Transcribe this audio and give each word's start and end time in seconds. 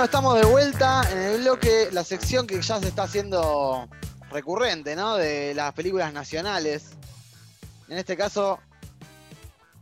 Bueno, 0.00 0.06
estamos 0.12 0.40
de 0.40 0.46
vuelta 0.46 1.02
en 1.12 1.18
el 1.18 1.40
bloque, 1.42 1.90
la 1.92 2.04
sección 2.04 2.46
que 2.46 2.62
ya 2.62 2.80
se 2.80 2.88
está 2.88 3.02
haciendo 3.02 3.86
recurrente, 4.30 4.96
¿no? 4.96 5.18
De 5.18 5.52
las 5.52 5.74
películas 5.74 6.10
nacionales. 6.14 6.92
En 7.86 7.98
este 7.98 8.16
caso, 8.16 8.58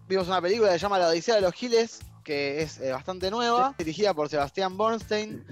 vimos 0.08 0.26
una 0.26 0.42
película 0.42 0.70
que 0.72 0.74
se 0.74 0.80
llama 0.80 0.98
La 0.98 1.06
Odisea 1.06 1.36
de 1.36 1.42
los 1.42 1.54
Giles, 1.54 2.00
que 2.24 2.62
es 2.62 2.80
eh, 2.80 2.90
bastante 2.90 3.30
nueva, 3.30 3.76
dirigida 3.78 4.12
por 4.12 4.28
Sebastián 4.28 4.76
Bornstein, 4.76 5.46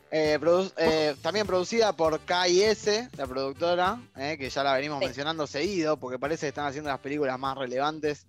eh, 0.12 0.38
produ- 0.40 0.72
eh, 0.76 1.16
también 1.20 1.44
producida 1.44 1.92
por 1.92 2.20
KIS, 2.20 3.08
la 3.16 3.26
productora, 3.26 3.98
que 4.14 4.48
ya 4.48 4.62
la 4.62 4.74
venimos 4.74 5.00
Sí. 5.00 5.06
mencionando 5.06 5.48
seguido, 5.48 5.96
porque 5.96 6.20
parece 6.20 6.42
que 6.42 6.50
están 6.50 6.66
haciendo 6.66 6.90
las 6.90 7.00
películas 7.00 7.36
más 7.40 7.58
relevantes 7.58 8.28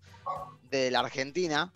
de 0.71 0.89
la 0.89 1.01
Argentina, 1.01 1.71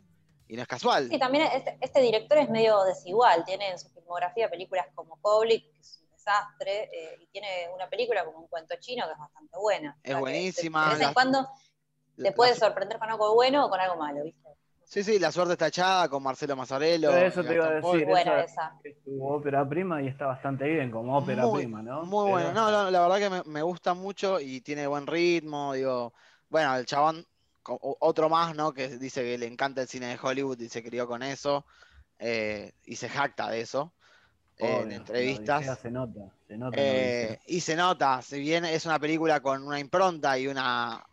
y 0.49 0.55
no 0.55 0.61
es 0.61 0.67
casual. 0.69 1.09
Sí, 1.11 1.19
también 1.19 1.45
este, 1.53 1.77
este 1.81 1.99
director 2.01 2.37
es 2.37 2.49
medio 2.49 2.81
desigual. 2.85 3.43
Tiene 3.45 3.69
en 3.69 3.77
su 3.77 3.89
filmografía 4.11 4.49
películas 4.49 4.87
como 4.95 5.17
Koblik, 5.21 5.69
que 5.71 5.79
es 5.79 5.99
un 6.01 6.09
desastre, 6.11 6.89
eh, 6.93 7.17
y 7.19 7.27
tiene 7.27 7.67
una 7.75 7.89
película 7.89 8.23
como 8.25 8.39
Un 8.39 8.47
cuento 8.47 8.75
chino, 8.79 9.05
que 9.05 9.11
es 9.11 9.19
bastante 9.19 9.57
buena. 9.57 9.89
Es 9.89 9.95
O 9.99 10.05
sea, 10.05 10.15
que 10.15 10.19
buenísima, 10.21 10.83
De, 10.85 10.89
vez 10.91 10.99
la- 10.99 11.07
en 11.09 11.13
cuando 11.13 11.47
La- 12.15 12.29
te 12.29 12.35
puede 12.35 12.55
sorprender 12.55 12.97
con 12.99 13.09
algo 13.09 13.33
bueno 13.35 13.65
o 13.65 13.69
con 13.69 13.79
algo 13.79 13.97
malo, 13.97 14.23
¿viste? 14.23 14.47
Sí, 14.85 15.03
sí, 15.03 15.19
La 15.19 15.33
Suerte 15.33 15.51
está 15.53 15.67
echada 15.67 16.07
con 16.07 16.23
Marcelo 16.23 16.55
Mazzarello. 16.55 17.09
Pero 17.11 17.27
eso 17.27 17.43
te 17.43 17.53
iba 17.55 17.65
a 17.65 17.69
decir. 17.71 17.81
Paul. 17.81 18.05
Buena 18.05 18.39
esa 18.41 18.43
esa. 18.45 18.79
Es 18.85 19.03
tu 19.03 19.27
ópera 19.27 19.67
prima 19.67 20.01
y 20.01 20.07
está 20.07 20.27
bastante 20.27 20.63
bien 20.63 20.89
como 20.89 21.17
ópera 21.17 21.45
Muy- 21.45 21.63
prima, 21.63 21.81
¿no? 21.83 22.03
Muy 22.05 22.31
Pero- 22.31 22.31
bueno, 22.31 22.53
no, 22.53 22.71
no, 22.71 22.89
la 22.89 23.01
verdad 23.01 23.17
que 23.17 23.29
me, 23.29 23.43
me 23.43 23.61
gusta 23.61 23.93
mucho 23.93 24.39
y 24.39 24.61
tiene 24.61 24.87
buen 24.87 25.05
ritmo, 25.05 25.73
digo, 25.73 26.13
bueno, 26.47 26.73
el 26.77 26.85
chabón, 26.85 27.25
otro 27.65 28.29
más, 28.29 28.55
¿no? 28.55 28.71
Que 28.73 28.87
dice 28.97 29.21
que 29.23 29.37
le 29.37 29.45
encanta 29.47 29.81
el 29.81 29.89
cine 29.89 30.05
de 30.07 30.19
Hollywood 30.21 30.57
y 30.61 30.69
se 30.69 30.81
crió 30.81 31.05
con 31.05 31.21
eso, 31.21 31.65
eh, 32.17 32.71
y 32.85 32.95
se 32.95 33.09
jacta 33.09 33.49
de 33.49 33.59
eso 33.59 33.91
Obvio, 34.59 34.81
en 34.83 34.91
entrevistas. 34.91 35.59
Odisea 35.59 35.75
Se 35.75 35.91
nota, 35.91 36.19
se 36.47 36.57
nota. 36.57 36.77
en 36.77 36.87
la 36.87 36.93
Eh, 36.93 37.39
y 37.47 37.61
se 37.61 37.75
nota, 37.75 38.21
si 38.21 38.39
bien 38.39 38.65
es 38.65 38.85
una 38.85 38.99
película 38.99 39.39
con 39.41 39.63
una 39.63 39.79
impronta 39.79 40.37
y 40.37 40.47
una 40.47 41.03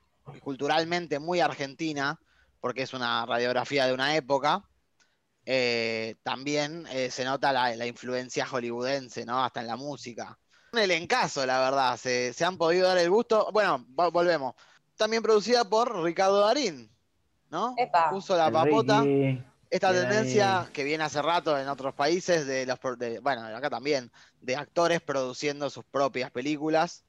culturalmente 0.42 1.18
muy 1.18 1.40
argentina, 1.40 2.18
porque 2.60 2.82
es 2.82 2.92
una 2.94 3.24
radiografía 3.26 3.86
de 3.86 3.92
una 3.94 4.16
época, 4.16 4.64
eh, 5.46 6.16
también 6.22 6.86
eh, 6.90 7.10
se 7.10 7.24
nota 7.24 7.52
la, 7.52 7.74
la 7.76 7.86
influencia 7.86 8.46
hollywoodense, 8.46 9.24
¿no? 9.26 9.44
Hasta 9.44 9.60
en 9.60 9.66
la 9.66 9.76
música. 9.76 10.38
Un 10.72 10.78
elencazo, 10.80 11.46
la 11.46 11.60
verdad, 11.60 11.96
se, 11.96 12.32
se 12.32 12.44
han 12.44 12.56
podido 12.58 12.88
dar 12.88 12.98
el 12.98 13.10
gusto. 13.10 13.50
Bueno, 13.52 13.78
vo- 13.94 14.10
volvemos. 14.10 14.54
También 14.96 15.22
producida 15.22 15.64
por 15.68 16.02
Ricardo 16.02 16.40
Darín, 16.40 16.90
¿no? 17.50 17.74
Epa. 17.78 18.10
Puso 18.10 18.36
la 18.36 18.46
El 18.48 18.52
papota. 18.52 19.02
Ricky, 19.02 19.42
Esta 19.74 19.90
Bien 19.90 20.02
tendencia 20.06 20.60
ahí. 20.60 20.68
que 20.72 20.84
viene 20.84 21.02
hace 21.02 21.20
rato 21.20 21.58
en 21.58 21.66
otros 21.66 21.96
países, 21.96 22.46
de 22.46 22.64
los, 22.64 22.78
pro- 22.78 22.94
de- 22.94 23.18
bueno, 23.18 23.42
acá 23.44 23.68
también, 23.68 24.08
de 24.40 24.54
actores 24.54 25.00
produciendo 25.00 25.68
sus 25.68 25.84
propias 25.84 26.30
películas, 26.30 27.04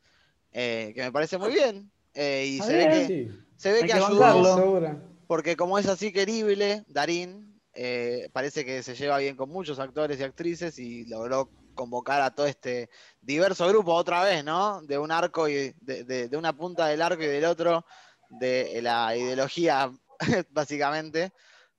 eh, 0.52 0.92
que 0.96 1.04
me 1.04 1.12
parece 1.12 1.38
muy 1.38 1.54
bien. 1.54 1.92
eh, 2.16 2.46
y 2.48 2.62
se 2.64 2.76
ve 2.76 2.90
que, 2.90 3.06
Sí, 3.06 3.30
se 3.56 3.70
ve 3.72 3.76
Hay 3.82 3.82
que 3.86 3.94
que 3.94 4.00
ayudó, 4.00 4.82
porque 5.28 5.56
como 5.56 5.78
es 5.78 5.86
así 5.88 6.12
querible, 6.12 6.84
Darín, 6.88 7.62
eh, 7.76 8.30
parece 8.34 8.66
que 8.66 8.82
se 8.82 8.96
lleva 8.96 9.20
bien 9.20 9.36
con 9.36 9.50
muchos 9.50 9.78
actores 9.78 10.20
y 10.20 10.24
actrices 10.24 10.80
y 10.80 11.06
logró 11.06 11.52
convocar 11.76 12.24
a 12.24 12.34
todo 12.34 12.48
este 12.48 12.90
diverso 13.22 13.68
grupo 13.68 13.94
otra 13.94 14.24
vez, 14.24 14.44
¿no? 14.44 14.82
De 14.82 14.98
un 14.98 15.12
arco 15.12 15.48
y 15.48 15.76
de, 15.82 16.04
de- 16.04 16.30
de 16.30 16.38
una 16.38 16.52
punta 16.58 16.88
del 16.88 17.04
arco 17.04 17.22
y 17.22 17.28
del 17.28 17.46
otro, 17.46 17.86
de 18.28 18.80
la 18.82 19.16
ideología, 19.16 19.92
básicamente. 20.50 21.32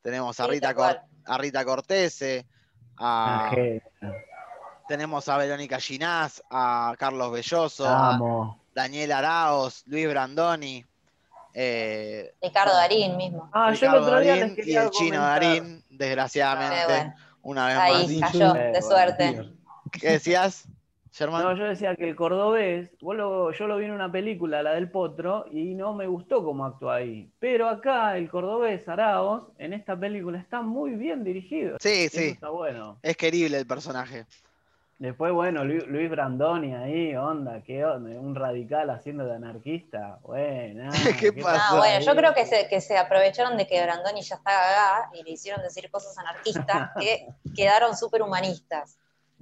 Tenemos 0.07 0.39
a 0.39 0.47
Rita, 0.47 0.73
Cor- 0.73 1.01
a 1.25 1.37
Rita 1.37 1.65
Cortese, 1.65 2.47
a, 2.97 3.51
tenemos 4.87 5.29
a 5.29 5.37
Verónica 5.37 5.81
Ginás, 5.81 6.45
a 6.49 6.95
Carlos 6.97 7.33
Belloso, 7.33 7.85
a. 7.89 8.57
Daniel 8.73 9.11
Araos, 9.11 9.83
Luis 9.87 10.09
Brandoni, 10.09 10.87
eh, 11.53 12.33
Ricardo 12.41 12.73
Darín 12.77 13.17
mismo. 13.17 13.51
Ah, 13.53 13.73
yo 13.73 13.89
el 13.89 13.95
otro 13.97 14.21
día 14.21 14.37
Darín 14.37 14.55
les 14.55 14.67
y 14.69 14.77
el 14.77 14.91
chino 14.91 15.17
comentar. 15.17 15.41
Darín, 15.43 15.85
desgraciadamente, 15.91 16.87
bueno, 16.87 17.15
una 17.43 17.67
vez 17.67 17.77
ahí 17.79 18.21
más. 18.21 18.31
cayó, 18.31 18.53
de 18.53 18.83
suerte. 18.83 19.51
¿Qué 19.91 20.09
decías, 20.11 20.69
Germán? 21.17 21.43
No, 21.43 21.57
yo 21.57 21.65
decía 21.65 21.97
que 21.97 22.09
el 22.09 22.15
cordobés, 22.15 22.91
vos 23.01 23.17
lo- 23.17 23.51
yo 23.53 23.67
lo 23.67 23.77
vi 23.79 23.87
en 23.87 23.93
una 23.93 24.13
película, 24.13 24.63
la 24.63 24.75
del 24.75 24.91
Potro, 24.91 25.47
y 25.51 25.75
no 25.75 25.95
me 25.95 26.07
gustó 26.07 26.45
cómo 26.45 26.67
actúa 26.67 26.97
ahí. 26.97 27.31
Pero 27.39 27.69
acá 27.69 28.17
el 28.19 28.29
cordobés 28.29 28.87
Araos, 28.89 29.45
en 29.59 29.73
esta 29.73 29.99
película, 29.99 30.39
está 30.39 30.61
muy 30.61 30.93
bien 30.93 31.25
dirigido. 31.25 31.79
Sí, 31.81 32.05
Eso 32.05 32.19
sí, 32.19 32.27
está 32.29 32.51
bueno. 32.51 32.99
es 33.03 33.17
querible 33.17 33.59
el 33.59 33.67
personaje. 33.67 34.27
Después, 34.99 35.31
bueno, 35.33 35.63
Luis, 35.63 35.87
Luis 35.89 36.09
Brandoni 36.11 36.75
ahí, 36.75 37.15
onda, 37.17 37.63
qué 37.63 37.85
onda, 37.85 38.19
un 38.19 38.35
radical 38.35 38.89
haciendo 38.89 39.27
de 39.27 39.35
anarquista. 39.35 40.19
Bueno, 40.23 40.91
¿Qué 41.21 41.33
pasa? 41.33 41.65
Ah, 41.71 41.77
bueno, 41.77 42.01
yo 42.01 42.17
creo 42.17 42.33
que 42.35 42.47
se, 42.47 42.67
que 42.69 42.81
se 42.81 42.97
aprovecharon 42.97 43.59
de 43.59 43.67
que 43.67 43.83
Brandoni 43.83 44.23
ya 44.23 44.37
está 44.37 44.51
gagá 44.53 45.11
y 45.13 45.23
le 45.23 45.33
hicieron 45.33 45.63
decir 45.63 45.91
cosas 45.91 46.17
anarquistas 46.19 46.91
que 46.99 47.27
quedaron 47.55 47.95
súper 47.95 48.23
humanistas. 48.23 48.99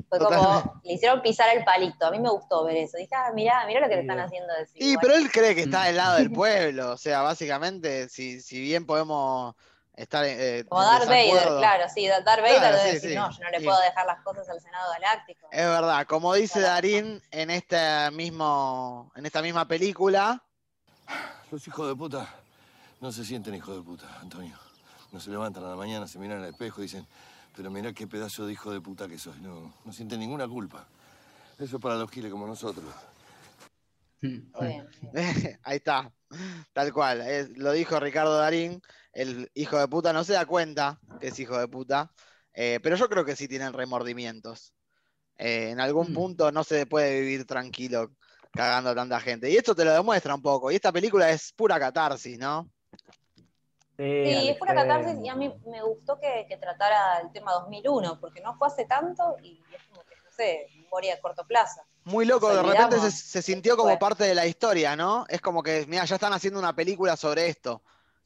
Fue 0.08 0.18
como, 0.18 0.80
le 0.84 0.92
hicieron 0.94 1.22
pisar 1.22 1.56
el 1.56 1.64
palito. 1.64 2.06
A 2.06 2.10
mí 2.10 2.18
me 2.18 2.30
gustó 2.30 2.64
ver 2.64 2.76
eso. 2.76 2.96
Dije, 2.96 3.14
ah, 3.14 3.30
mirá, 3.34 3.64
mirá 3.66 3.80
lo 3.80 3.88
que 3.88 3.96
le 3.96 4.00
están 4.02 4.20
haciendo 4.20 4.52
decir. 4.54 4.82
Y 4.82 4.94
Bueno, 4.94 5.00
pero 5.02 5.14
él 5.14 5.30
cree 5.30 5.54
que 5.54 5.62
está 5.62 5.82
Mm. 5.82 5.86
del 5.86 5.96
lado 5.96 6.16
del 6.16 6.30
pueblo, 6.32 6.92
o 6.92 6.96
sea, 6.96 7.22
básicamente, 7.22 8.08
si, 8.08 8.40
si 8.40 8.60
bien 8.60 8.86
podemos 8.86 9.54
estar 9.96 10.24
eh, 10.24 10.64
como 10.68 10.82
en 10.82 10.88
Darth 10.88 11.08
Vader, 11.08 11.48
claro, 11.58 11.84
sí, 11.92 12.08
Darth 12.08 12.24
Vader 12.26 12.58
Claro, 12.58 12.76
debe 12.76 12.88
sí, 12.88 12.94
decir, 12.94 13.10
sí. 13.10 13.16
no, 13.16 13.30
yo 13.30 13.44
no 13.44 13.50
le 13.50 13.58
Sí. 13.60 13.64
puedo 13.64 13.80
dejar 13.80 14.06
las 14.06 14.20
cosas 14.22 14.48
al 14.48 14.60
Senado 14.60 14.92
Galáctico. 14.92 15.48
Es 15.52 15.64
verdad, 15.66 16.06
como 16.06 16.34
dice 16.34 16.58
Claro. 16.58 16.74
Darín 16.74 17.22
en 17.30 17.50
este 17.50 18.10
mismo, 18.10 19.12
en 19.14 19.26
esta 19.26 19.42
misma 19.42 19.66
película, 19.68 20.42
Los 21.50 21.66
hijos 21.68 21.86
de 21.86 21.94
puta 21.94 22.28
no 23.00 23.12
se 23.12 23.24
sienten 23.24 23.54
hijos 23.54 23.76
de 23.76 23.82
puta, 23.82 24.06
Antonio. 24.20 24.56
No 25.12 25.20
se 25.20 25.30
levantan 25.30 25.62
a 25.64 25.68
la 25.68 25.76
mañana, 25.76 26.08
se 26.08 26.18
miran 26.18 26.42
al 26.42 26.48
espejo 26.50 26.80
y 26.80 26.84
dicen, 26.84 27.06
pero 27.56 27.70
mirá 27.70 27.92
qué 27.92 28.06
pedazo 28.06 28.46
de 28.46 28.52
hijo 28.52 28.70
de 28.72 28.80
puta 28.80 29.08
que 29.08 29.18
soy. 29.18 29.38
No, 29.40 29.74
no 29.84 29.92
sienten 29.92 30.20
ninguna 30.20 30.48
culpa. 30.48 30.86
Eso 31.58 31.76
es 31.76 31.82
para 31.82 31.96
los 31.96 32.10
giles 32.10 32.30
como 32.30 32.46
nosotros. 32.46 32.92
Ahí 35.62 35.76
está, 35.76 36.12
tal 36.72 36.92
cual, 36.92 37.20
es- 37.22 37.50
lo 37.56 37.72
dijo 37.72 38.00
Ricardo 38.00 38.36
Darín, 38.38 38.80
el 39.12 39.50
hijo 39.54 39.78
de 39.78 39.88
puta 39.88 40.12
no 40.12 40.24
se 40.24 40.32
da 40.32 40.46
cuenta 40.46 40.98
que 41.20 41.28
es 41.28 41.38
hijo 41.38 41.58
de 41.58 41.68
puta, 41.68 42.10
eh, 42.52 42.80
pero 42.82 42.96
yo 42.96 43.08
creo 43.08 43.24
que 43.24 43.36
sí 43.36 43.46
tienen 43.48 43.72
remordimientos. 43.72 44.72
Eh, 45.36 45.70
en 45.70 45.80
algún 45.80 46.10
Mm. 46.10 46.14
punto 46.14 46.52
no 46.52 46.62
se 46.64 46.86
puede 46.86 47.20
vivir 47.20 47.44
tranquilo 47.46 48.12
cagando 48.52 48.90
a 48.90 48.94
tanta 48.94 49.18
gente. 49.20 49.50
Y 49.50 49.56
esto 49.56 49.74
te 49.74 49.84
lo 49.84 49.92
demuestra 49.92 50.34
un 50.34 50.42
poco. 50.42 50.70
Y 50.70 50.76
esta 50.76 50.92
película 50.92 51.28
es 51.30 51.52
pura 51.52 51.78
catarsis, 51.78 52.38
¿no? 52.38 52.70
Sí, 53.96 54.24
Sí, 54.24 54.48
es 54.48 54.58
pura 54.58 54.74
catarsis 54.74 55.18
y 55.20 55.28
a 55.28 55.36
mí 55.36 55.54
me 55.66 55.82
gustó 55.82 56.18
que, 56.18 56.46
que 56.48 56.56
tratara 56.56 57.20
el 57.20 57.30
tema 57.30 57.52
2001, 57.52 58.18
porque 58.20 58.40
no 58.40 58.56
fue 58.56 58.66
hace 58.66 58.86
tanto 58.86 59.36
y 59.42 59.62
es 59.72 59.82
como 59.84 60.02
que, 60.02 60.16
no 60.16 60.30
sé, 60.36 60.66
memoria 60.76 61.14
de 61.14 61.20
corto 61.20 61.46
plazo. 61.46 61.80
Muy 62.04 62.24
loco, 62.24 62.52
de 62.52 62.62
repente 62.62 62.98
se, 63.10 63.40
sintió 63.40 63.76
como 63.76 63.96
parte 63.98 64.24
de 64.24 64.34
la 64.34 64.46
historia, 64.46 64.96
¿no? 64.96 65.24
Es 65.28 65.40
como 65.40 65.62
que, 65.62 65.86
mira, 65.86 66.04
ya 66.04 66.16
están 66.16 66.32
haciendo 66.32 66.58
una 66.58 66.74
película 66.74 67.16
sobre 67.16 67.46
esto. 67.48 67.82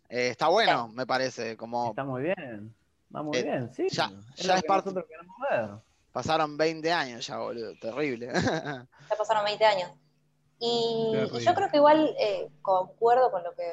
Eh, 0.09 0.29
está 0.29 0.49
bueno, 0.49 0.89
me 0.89 1.07
parece, 1.07 1.57
como 1.57 1.91
Está 1.91 2.03
muy 2.03 2.23
bien. 2.23 2.75
Va 3.15 3.23
muy 3.23 3.37
Eh, 3.37 3.43
bien, 3.43 3.73
sí. 3.75 3.89
ya- 3.91 4.11
es 4.37 4.45
ya 4.45 4.53
lo 4.53 4.55
es 4.55 4.63
que 4.63 4.69
parte- 4.69 4.91
ver. 4.93 5.71
pasaron 6.13 6.57
20 6.57 6.91
años 6.91 7.27
ya, 7.27 7.39
boludo, 7.39 7.73
terrible. 7.79 8.33
Ya 9.11 9.17
pasaron 9.17 9.45
20 9.45 9.65
años. 9.67 9.91
Y, 10.59 11.13
yo 11.45 11.55
creo 11.55 11.71
que 11.71 11.77
igual 11.77 12.17
eh, 12.19 12.49
concuerdo 12.63 13.31
con 13.31 13.45
lo 13.45 13.55
que 13.55 13.71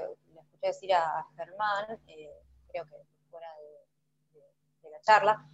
escuché 0.66 0.68
decir 0.68 0.94
a 0.94 1.26
Germán, 1.36 2.00
eh, 2.08 2.32
creo 2.68 2.86
que 2.86 2.96
fuera 3.30 3.48
de, 4.82 4.90
la 4.90 5.02
charla 5.02 5.48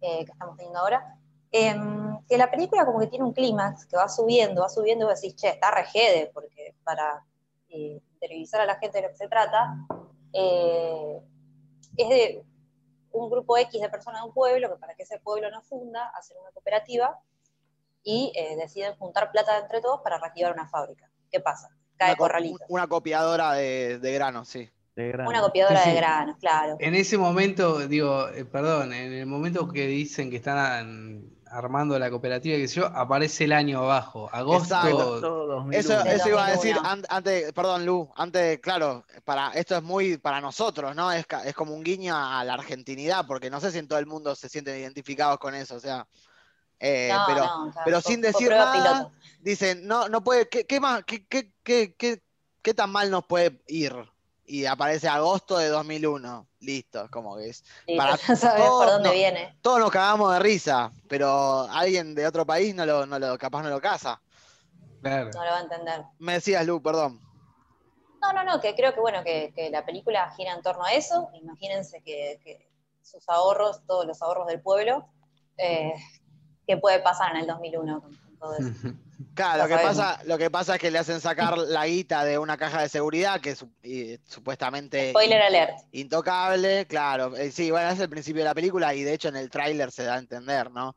eh, 0.00 0.24
que 0.24 0.32
estamos 0.32 0.56
teniendo 0.56 0.80
ahora, 0.80 1.18
em, 1.50 2.24
que 2.26 2.36
la 2.36 2.50
película 2.50 2.84
como 2.84 3.00
que 3.00 3.06
tiene 3.06 3.24
un 3.24 3.32
clímax 3.32 3.86
que 3.86 3.96
va 3.96 4.08
subiendo, 4.08 4.62
va 4.62 4.68
subiendo 4.68 5.04
y 5.04 5.08
vos 5.08 5.20
decís, 5.20 5.36
che, 5.36 5.48
está 5.48 5.70
regede, 5.70 6.30
porque 6.32 6.74
para 6.84 7.24
eh, 7.68 8.00
televisar 8.18 8.60
a 8.60 8.66
la 8.66 8.78
gente 8.78 8.98
de 8.98 9.02
lo 9.04 9.10
que 9.10 9.16
se 9.16 9.28
trata, 9.28 9.74
es 10.32 12.08
de 12.08 12.44
un 13.12 13.30
grupo 13.30 13.56
X 13.56 13.80
de 13.80 13.88
personas 13.88 14.22
de 14.22 14.28
un 14.28 14.34
pueblo, 14.34 14.70
que 14.70 14.76
para 14.76 14.94
que 14.94 15.02
ese 15.02 15.18
pueblo 15.20 15.50
no 15.50 15.62
funda, 15.62 16.08
hacen 16.14 16.36
una 16.38 16.50
cooperativa 16.52 17.18
y 18.02 18.32
deciden 18.56 18.96
juntar 18.96 19.30
plata 19.30 19.58
entre 19.58 19.80
todos 19.80 20.00
para 20.02 20.18
reactivar 20.18 20.52
una 20.52 20.68
fábrica. 20.68 21.10
¿Qué 21.30 21.40
pasa? 21.40 21.70
Cae 21.98 22.10
una, 22.10 22.16
co- 22.16 22.24
corralito. 22.24 22.64
una 22.68 22.86
copiadora 22.86 23.52
de, 23.52 23.98
de 23.98 24.12
granos, 24.12 24.48
sí. 24.48 24.68
De. 24.96 25.10
Una 25.26 25.40
copiadora 25.40 25.80
Sí, 25.82 25.90
de 25.90 25.96
granos, 25.96 26.36
claro. 26.40 26.76
En 26.80 26.94
ese 26.94 27.18
momento, 27.18 27.86
digo, 27.86 28.28
eh, 28.30 28.44
perdón, 28.44 28.92
en 28.92 29.12
el 29.12 29.26
momento 29.26 29.68
que 29.68 29.86
dicen 29.86 30.28
que 30.30 30.36
están 30.36 31.22
armando 31.50 31.98
la 31.98 32.10
cooperativa, 32.10 32.56
que 32.56 32.66
yo, 32.66 32.86
aparece 32.86 33.44
el 33.44 33.52
año 33.52 33.78
abajo, 33.78 34.28
agosto. 34.32 34.74
Exacto. 34.74 35.20
Todo 35.20 35.46
2001. 35.46 35.78
Eso, 35.78 36.00
eso 36.04 36.28
iba 36.28 36.46
a 36.46 36.50
decir 36.50 36.74
2001. 36.74 36.88
an- 36.90 37.04
antes, 37.08 37.52
perdón, 37.52 37.86
Lu, 37.86 38.10
antes, 38.16 38.58
claro, 38.60 39.04
para, 39.24 39.50
esto 39.52 39.76
es 39.76 39.82
muy 39.82 40.18
para 40.18 40.40
nosotros, 40.40 40.94
¿no? 40.96 41.10
Es 41.12 41.26
como 41.54 41.74
un 41.74 41.84
guiño 41.84 42.14
a 42.16 42.42
la 42.44 42.54
argentinidad, 42.54 43.24
porque 43.26 43.50
no 43.50 43.60
sé 43.60 43.70
si 43.70 43.78
en 43.78 43.86
todo 43.88 43.98
el 44.00 44.06
mundo 44.06 44.34
se 44.34 44.48
sienten 44.48 44.78
identificados 44.80 45.38
con 45.38 45.54
eso, 45.54 45.76
o 45.76 45.80
sea, 45.80 46.06
Eh, 46.80 47.10
No, 47.12 47.24
pero, 47.26 47.40
no, 47.44 47.70
claro, 47.72 47.82
pero 47.84 48.00
fue- 48.00 48.12
sin 48.12 48.20
decir 48.20 48.50
nada, 48.50 48.72
piloto. 48.72 49.12
dicen, 49.40 49.86
no, 49.86 50.08
no 50.08 50.22
puede, 50.22 50.48
¿qué, 50.48 50.64
qué 50.66 50.78
más, 50.80 51.02
qué, 51.04 51.26
qué, 51.26 51.52
qué, 51.62 51.94
qué, 51.94 51.94
qué- 51.96 52.22
qué 52.62 52.74
tan 52.74 52.90
mal 52.90 53.10
nos 53.10 53.24
puede 53.26 53.60
ir? 53.66 53.94
Y 54.44 54.64
aparece 54.64 55.08
agosto 55.08 55.58
de 55.58 55.68
2001, 55.68 56.46
listo, 56.60 57.06
como 57.10 57.36
que 57.36 57.50
es. 57.50 57.64
Para 57.96 58.16
ya 58.16 58.36
sabes 58.36 58.64
todo, 58.64 58.78
por 58.78 58.88
dónde 58.92 59.08
no. 59.10 59.12
viene. 59.14 59.58
Todos 59.60 59.80
nos 59.80 59.90
cagamos 59.90 60.32
de 60.32 60.38
risa, 60.38 60.90
pero 61.06 61.62
alguien 61.70 62.14
de 62.14 62.26
otro 62.26 62.46
país 62.46 62.74
no 62.74 62.86
lo, 62.86 63.04
no 63.04 63.18
lo, 63.18 63.36
capaz 63.36 63.62
no 63.62 63.68
lo 63.70 63.80
casa. 63.80 64.22
Claro. 65.02 65.30
No 65.34 65.44
lo 65.44 65.50
va 65.50 65.58
a 65.58 65.62
entender. 65.62 66.02
Me 66.18 66.34
decías, 66.34 66.64
Lu, 66.66 66.82
perdón. 66.82 67.20
No, 68.22 68.32
no, 68.32 68.42
no, 68.42 68.60
que 68.60 68.74
creo 68.74 68.94
que 68.94 69.00
bueno, 69.00 69.22
que, 69.22 69.52
que 69.54 69.70
la 69.70 69.84
película 69.84 70.30
gira 70.30 70.52
en 70.54 70.62
torno 70.62 70.84
a 70.84 70.92
eso. 70.92 71.28
Imagínense 71.34 72.02
que, 72.02 72.40
que 72.42 72.68
sus 73.02 73.28
ahorros, 73.28 73.84
todos 73.86 74.06
los 74.06 74.20
ahorros 74.22 74.46
del 74.48 74.60
pueblo, 74.60 75.06
eh, 75.56 75.92
¿qué 76.68 76.76
puede 76.76 77.00
pasar 77.00 77.32
en 77.32 77.38
el 77.38 77.46
2001 77.48 78.00
con, 78.00 78.14
con 78.14 78.36
todo 78.36 78.56
eso? 78.56 78.70
Claro, 79.34 79.64
lo 79.64 79.68
que, 79.68 79.82
pasa, 79.82 80.20
lo 80.26 80.38
que 80.38 80.48
pasa 80.48 80.74
es 80.76 80.80
que 80.80 80.92
le 80.92 80.98
hacen 80.98 81.20
sacar 81.20 81.58
la 81.58 81.86
guita 81.88 82.24
de 82.24 82.38
una 82.38 82.56
caja 82.56 82.82
de 82.82 82.88
seguridad 82.88 83.40
que 83.40 83.56
y, 83.82 84.16
supuestamente 84.24 85.10
Spoiler 85.10 85.42
alert. 85.42 85.80
intocable, 85.90 86.86
claro. 86.86 87.36
eh, 87.36 87.50
sí, 87.50 87.72
bueno, 87.72 87.88
es 87.90 87.98
el 87.98 88.08
principio 88.08 88.42
de 88.42 88.48
la 88.48 88.54
película 88.54 88.94
y 88.94 89.02
de 89.02 89.14
hecho 89.14 89.28
en 89.28 89.34
el 89.34 89.50
tráiler 89.50 89.90
se 89.90 90.04
da 90.04 90.14
a 90.14 90.18
entender, 90.18 90.70
¿no? 90.70 90.94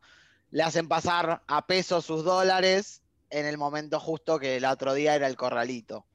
Le 0.51 0.62
hacen 0.62 0.88
pasar 0.88 1.41
a 1.47 1.65
pesos 1.65 2.06
sus 2.06 2.23
dólares 2.23 3.01
en 3.31 3.47
el 3.47 3.57
momento 3.57 4.00
justo 4.00 4.38
que 4.38 4.57
el 4.57 4.65
otro 4.65 4.94
día 4.94 5.15
era 5.15 5.25
el 5.25 5.35
corralito. 5.35 6.06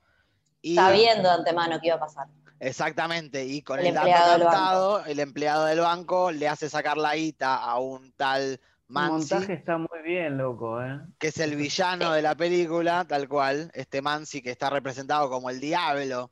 Y, 0.62 0.76
Sabiendo 0.76 1.28
de 1.28 1.34
antemano 1.34 1.80
que 1.80 1.88
iba 1.88 1.96
a 1.96 2.00
pasar. 2.00 2.28
Exactamente, 2.60 3.44
y 3.44 3.62
con 3.62 3.80
El 3.80 3.86
el, 3.86 3.94
dato 3.94 4.06
empleado 4.06 4.44
captado, 4.44 5.04
el 5.06 5.18
empleado 5.18 5.64
del 5.64 5.80
banco 5.80 6.30
le 6.30 6.48
hace 6.48 6.70
sacar 6.70 6.96
la 6.98 7.16
guita 7.16 7.56
a 7.56 7.80
un 7.80 8.12
tal 8.12 8.60
El 8.88 8.94
montaje 8.94 9.52
está 9.54 9.78
muy 9.78 10.00
bien, 10.04 10.38
loco, 10.38 10.80
¿eh? 10.82 11.00
que 11.18 11.28
es 11.28 11.38
el 11.38 11.56
villano 11.56 12.12
de 12.12 12.22
la 12.22 12.34
película, 12.36 13.04
tal 13.04 13.28
cual, 13.28 13.70
este 13.74 14.00
Mansi 14.00 14.40
que 14.42 14.50
está 14.52 14.70
representado 14.70 15.28
como 15.28 15.50
el 15.50 15.58
diablo, 15.58 16.30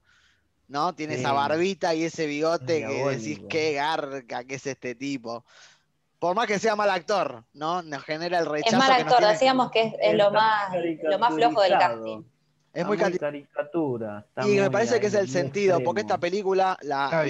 ¿no? 0.69 0.95
Tiene 0.95 1.15
esa 1.15 1.33
barbita 1.33 1.95
y 1.95 2.05
ese 2.05 2.27
bigote 2.27 2.83
Es 2.85 2.89
que 2.89 3.09
decís, 3.17 3.41
qué 3.49 3.73
garca 3.75 4.45
que 4.45 4.55
es 4.55 4.67
este 4.67 4.95
tipo. 4.95 5.45
Por 6.21 6.37
más 6.37 6.47
que 6.47 6.59
sea 6.61 6.77
mal 6.77 6.89
actor, 6.91 7.45
¿no? 7.55 7.83
Nos 7.83 8.03
genera 8.05 8.39
el 8.39 8.45
Es 8.47 8.51
rechazo 8.51 8.79
mal 8.79 8.87
que 8.97 9.03
nos 9.05 9.13
actor, 9.13 9.19
tiene- 9.19 9.33
decíamos 9.33 9.71
que 9.73 9.83
es, 9.83 9.95
es 10.01 10.15
lo, 10.15 10.31
más, 10.31 10.73
lo 11.03 11.19
más 11.19 11.35
flojo 11.35 11.61
del 11.61 11.73
casting. 11.73 12.19
Es 12.73 12.81
Está 12.81 12.89
muy 12.89 12.97
cari- 12.99 13.19
caricatura. 13.19 14.25
está 14.29 14.47
Y 14.49 14.55
me 14.55 14.61
muy 14.63 14.71
parece 14.71 15.01
que 15.01 15.07
es 15.09 15.15
el 15.15 15.27
muy 15.27 15.29
sentido, 15.33 15.81
porque 15.85 16.01
esta 16.03 16.19
película, 16.19 16.79
la. 16.83 17.25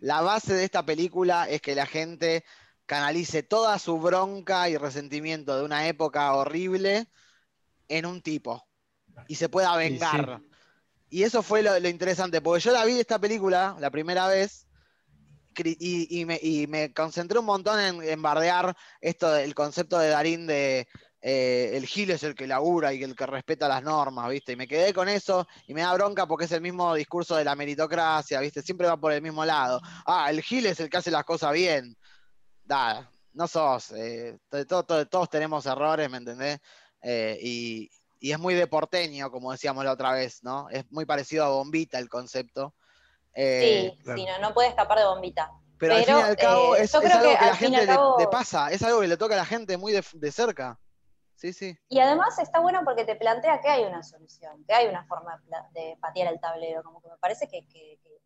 La 0.00 0.20
base 0.20 0.52
de 0.54 0.64
esta 0.64 0.84
película 0.84 1.48
es 1.48 1.60
que 1.60 1.74
la 1.74 1.86
gente 1.86 2.44
canalice 2.86 3.42
toda 3.42 3.78
su 3.78 3.98
bronca 3.98 4.68
y 4.68 4.76
resentimiento 4.76 5.56
de 5.56 5.64
una 5.64 5.88
época 5.88 6.32
horrible 6.34 7.06
en 7.88 8.06
un 8.06 8.22
tipo 8.22 8.66
y 9.28 9.36
se 9.36 9.48
pueda 9.48 9.72
sí. 9.72 9.78
vengar. 9.78 10.40
Y 11.08 11.22
eso 11.22 11.42
fue 11.42 11.62
lo, 11.62 11.78
lo 11.78 11.88
interesante, 11.88 12.40
porque 12.40 12.60
yo 12.60 12.72
la 12.72 12.84
vi 12.84 12.98
esta 12.98 13.18
película 13.18 13.76
la 13.78 13.90
primera 13.90 14.26
vez 14.26 14.66
y, 15.56 16.20
y 16.20 16.24
me, 16.24 16.38
y 16.42 16.66
me 16.66 16.92
concentré 16.92 17.38
un 17.38 17.44
montón 17.44 17.78
en, 17.78 18.02
en 18.02 18.22
bardear 18.22 18.76
esto 19.00 19.30
del 19.32 19.54
concepto 19.54 19.98
de 19.98 20.08
Darín 20.08 20.46
de 20.46 20.88
eh, 21.26 21.74
el 21.74 21.86
Gil 21.86 22.10
es 22.10 22.22
el 22.22 22.34
que 22.34 22.46
labura 22.46 22.92
y 22.92 23.02
el 23.02 23.16
que 23.16 23.24
respeta 23.24 23.66
las 23.66 23.82
normas, 23.82 24.28
¿viste? 24.28 24.52
Y 24.52 24.56
me 24.56 24.68
quedé 24.68 24.92
con 24.92 25.08
eso 25.08 25.46
y 25.66 25.72
me 25.72 25.80
da 25.80 25.94
bronca 25.94 26.26
porque 26.26 26.44
es 26.44 26.52
el 26.52 26.60
mismo 26.60 26.94
discurso 26.94 27.34
de 27.34 27.44
la 27.44 27.54
meritocracia, 27.54 28.40
¿viste? 28.40 28.60
Siempre 28.60 28.86
va 28.86 28.98
por 28.98 29.10
el 29.10 29.22
mismo 29.22 29.42
lado. 29.42 29.80
Ah, 30.04 30.28
el 30.28 30.42
Gil 30.42 30.66
es 30.66 30.80
el 30.80 30.90
que 30.90 30.98
hace 30.98 31.10
las 31.10 31.24
cosas 31.24 31.54
bien. 31.54 31.96
Da, 32.64 33.10
no 33.32 33.46
sos. 33.46 33.92
eh, 33.92 34.38
to- 34.48 34.66
to- 34.66 34.84
to- 34.84 35.06
todos 35.06 35.28
tenemos 35.30 35.66
errores, 35.66 36.08
¿me 36.10 36.18
entendés? 36.18 36.58
Eh, 37.02 37.38
y, 37.40 37.90
y 38.20 38.32
es 38.32 38.38
muy 38.38 38.54
de 38.54 38.66
porteño, 38.66 39.30
como 39.30 39.52
decíamos 39.52 39.84
la 39.84 39.92
otra 39.92 40.12
vez, 40.12 40.42
¿no? 40.42 40.68
Es 40.70 40.90
muy 40.90 41.04
parecido 41.04 41.44
a 41.44 41.48
Bombita 41.50 41.98
el 41.98 42.08
concepto. 42.08 42.74
Eh, 43.34 43.90
Sí, 43.96 44.02
claro. 44.02 44.18
sí, 44.20 44.26
no, 44.26 44.38
no 44.48 44.54
puede 44.54 44.68
escapar 44.68 44.98
de 44.98 45.04
bombita. 45.04 45.50
pero, 45.76 45.94
al 45.96 46.04
fin 46.04 46.16
y 46.16 46.20
al 46.22 46.36
cabo 46.36 46.76
eh, 46.76 46.82
es, 46.82 46.94
es 46.94 46.94
algo 46.94 47.32
que 47.32 47.38
que, 47.38 47.44
la 47.46 47.56
gente 47.56 47.86
le- 47.86 48.28
pasa, 48.28 48.70
es 48.70 48.82
algo 48.82 49.00
que 49.00 49.08
le 49.08 49.16
toca 49.16 49.34
a 49.34 49.38
la 49.38 49.44
gente 49.44 49.76
muy 49.76 49.92
de, 49.92 50.04
de 50.14 50.32
cerca. 50.32 50.78
Sí, 51.34 51.52
sí. 51.52 51.76
Y 51.88 51.98
además 51.98 52.38
está 52.38 52.60
bueno 52.60 52.82
porque 52.84 53.04
te 53.04 53.16
plantea 53.16 53.60
que 53.60 53.68
hay 53.68 53.82
una 53.84 54.02
solución, 54.04 54.64
que 54.64 54.72
hay 54.72 54.86
una 54.86 55.04
forma 55.06 55.42
de 55.72 55.98
patear 56.00 56.32
el 56.32 56.40
tablero, 56.40 56.82
como 56.84 57.02
que 57.02 57.08
me 57.10 57.18
parece 57.18 57.48
que, 57.48 57.66
que- 57.66 57.98
que- 58.02 58.18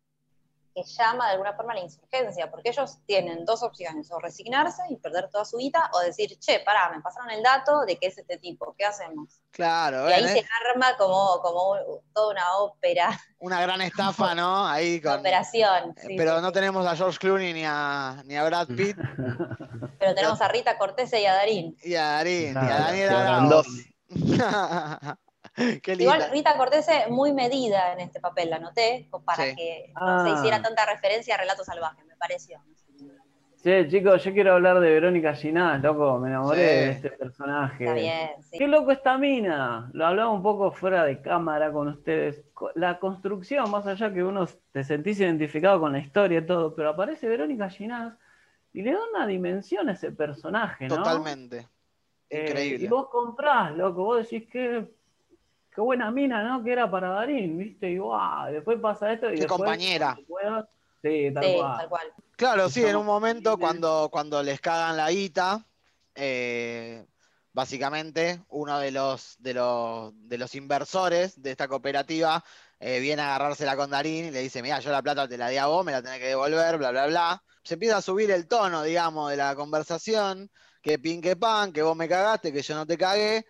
que 0.83 0.89
llama 0.89 1.25
de 1.27 1.31
alguna 1.33 1.53
forma 1.53 1.73
a 1.73 1.75
la 1.75 1.81
insurgencia, 1.81 2.49
porque 2.49 2.69
ellos 2.69 2.97
tienen 3.05 3.45
dos 3.45 3.63
opciones, 3.63 4.11
o 4.11 4.19
resignarse 4.19 4.81
y 4.89 4.95
perder 4.97 5.29
toda 5.29 5.45
su 5.45 5.57
guita, 5.57 5.89
o 5.93 5.99
decir, 5.99 6.37
che, 6.39 6.59
pará, 6.61 6.89
me 6.95 7.01
pasaron 7.01 7.29
el 7.31 7.43
dato 7.43 7.81
de 7.85 7.97
que 7.97 8.07
es 8.07 8.17
este 8.17 8.37
tipo, 8.37 8.73
¿qué 8.77 8.85
hacemos? 8.85 9.41
Claro, 9.51 10.09
Y 10.09 10.13
ahí 10.13 10.23
ven, 10.23 10.33
se 10.33 10.39
¿eh? 10.39 10.47
arma 10.73 10.95
como, 10.97 11.41
como 11.41 11.71
un- 11.71 11.79
toda 12.13 12.31
una 12.31 12.57
ópera, 12.57 13.19
una 13.39 13.61
gran 13.61 13.81
estafa, 13.81 14.35
¿no? 14.35 14.67
Ahí 14.67 14.99
una 15.03 15.11
con, 15.11 15.19
operación. 15.21 15.89
eh, 15.97 16.01
sí, 16.07 16.15
pero 16.17 16.35
sí, 16.37 16.41
no 16.41 16.51
tenemos 16.51 16.85
a 16.85 16.95
George 16.95 17.17
Clooney 17.19 17.53
ni 17.53 17.63
a, 17.65 18.21
ni 18.25 18.35
a 18.35 18.43
Brad 18.45 18.67
Pitt 18.67 18.97
Pero 19.99 20.15
tenemos 20.15 20.39
a 20.41 20.47
Rita 20.47 20.77
Cortés 20.77 21.11
y 21.13 21.25
a 21.25 21.33
Darín. 21.33 21.75
y 21.83 21.95
a 21.95 22.03
Darín, 22.03 22.45
y 22.45 22.47
a 22.49 22.51
Claro, 22.51 22.83
Daniel 22.85 23.63
Qué 25.83 25.95
linda. 25.95 26.15
Igual 26.15 26.31
Rita 26.31 26.57
Cortés 26.57 26.87
es 26.87 27.09
muy 27.09 27.33
medida 27.33 27.93
en 27.93 27.99
este 27.99 28.19
papel, 28.19 28.49
la 28.49 28.59
noté, 28.59 29.07
para 29.25 29.45
Sí. 29.45 29.55
que 29.55 29.91
no 29.99 30.23
se 30.25 30.31
Ah. 30.31 30.35
hiciera 30.37 30.61
tanta 30.61 30.85
referencia 30.85 31.35
a 31.35 31.37
Relatos 31.37 31.65
Salvajes, 31.65 32.05
me 32.05 32.15
pareció. 32.15 32.59
Sí, 33.61 33.71
chicos, 33.89 34.23
yo 34.23 34.31
quiero 34.31 34.53
hablar 34.53 34.79
de 34.79 34.89
Verónica 34.89 35.33
Ginás, 35.33 35.81
loco, 35.83 36.17
me 36.17 36.29
enamoré 36.29 36.57
Sí. 36.61 36.63
de 36.85 36.89
este 36.91 37.09
personaje. 37.11 37.83
Está 37.83 37.93
bien, 37.93 38.29
sí. 38.49 38.57
Qué 38.57 38.67
loco 38.69 38.91
esta 38.91 39.17
mina. 39.17 39.89
Lo 39.91 40.05
hablaba 40.07 40.29
un 40.31 40.41
poco 40.41 40.71
fuera 40.71 41.03
de 41.03 41.21
cámara 41.21 41.69
con 41.69 41.89
ustedes. 41.89 42.41
La 42.75 42.99
construcción, 42.99 43.69
más 43.69 43.85
allá 43.85 44.13
que 44.13 44.23
uno 44.23 44.47
te 44.71 44.85
sentís 44.85 45.19
identificado 45.19 45.77
con 45.81 45.91
la 45.91 45.99
historia 45.99 46.39
y 46.39 46.45
todo, 46.45 46.73
pero 46.73 46.91
aparece 46.91 47.27
Verónica 47.27 47.69
Ginás 47.69 48.13
y 48.71 48.81
le 48.81 48.93
da 48.93 48.99
una 49.13 49.27
dimensión 49.27 49.89
a 49.89 49.91
ese 49.91 50.13
personaje, 50.13 50.87
¿no? 50.87 50.95
Totalmente. 50.95 51.67
Eh, 52.29 52.45
Increíble. 52.47 52.85
y 52.85 52.87
vos 52.87 53.09
comprás, 53.09 53.75
loco, 53.75 54.05
vos 54.05 54.17
decís 54.29 54.47
que 54.49 54.87
qué 55.79 55.83
buena 55.83 56.11
mina, 56.11 56.43
¿no? 56.43 56.61
Que 56.61 56.73
era 56.73 56.91
para 56.91 57.07
Darín, 57.09 57.57
¿viste? 57.57 57.89
Y 57.89 57.97
guau, 57.99 58.51
después 58.51 58.77
pasa 58.81 59.13
esto 59.13 59.27
y 59.27 59.35
Qué 59.35 59.39
después, 59.41 59.57
compañera. 59.59 60.17
Sí, 61.01 61.31
tal 61.33 61.43
Sí, 61.45 61.53
cual. 61.55 61.77
tal 61.77 61.89
cual. 61.89 62.13
Claro, 62.35 62.69
sí, 62.69 62.83
en 62.83 62.97
un 62.97 63.05
momento 63.05 63.57
cuando, 63.57 64.09
cuando 64.11 64.43
les 64.43 64.59
cagan 64.59 64.97
la 64.97 65.09
guita, 65.09 65.65
eh, 66.15 67.05
básicamente 67.53 68.43
uno 68.49 68.77
de 68.79 68.91
los, 68.91 69.37
de, 69.39 69.53
los, 69.53 70.11
de 70.15 70.37
los 70.37 70.53
inversores 70.55 71.41
de 71.41 71.51
esta 71.51 71.69
cooperativa 71.69 72.43
eh, 72.81 72.99
viene 72.99 73.21
a 73.21 73.35
agarrársela 73.35 73.77
con 73.77 73.89
Darín 73.89 74.25
y 74.25 74.31
le 74.31 74.41
dice, 74.41 74.61
mira, 74.61 74.81
yo 74.81 74.91
la 74.91 75.01
plata 75.01 75.29
te 75.29 75.37
la 75.37 75.47
di 75.47 75.55
a 75.55 75.67
vos, 75.67 75.85
me 75.85 75.93
la 75.93 76.01
tenés 76.01 76.19
que 76.19 76.27
devolver, 76.27 76.77
bla, 76.77 76.91
bla, 76.91 77.07
bla. 77.07 77.43
Se 77.63 77.75
empieza 77.75 77.95
a 77.97 78.01
subir 78.01 78.29
el 78.31 78.49
tono, 78.49 78.83
digamos, 78.83 79.29
de 79.31 79.37
la 79.37 79.55
conversación, 79.55 80.51
que 80.81 80.99
pin, 80.99 81.21
que 81.21 81.37
pan, 81.37 81.71
que 81.71 81.83
vos 81.83 81.95
me 81.95 82.09
cagaste, 82.09 82.51
que 82.51 82.61
yo 82.63 82.75
no 82.75 82.85
te 82.85 82.97
cagué. 82.97 83.45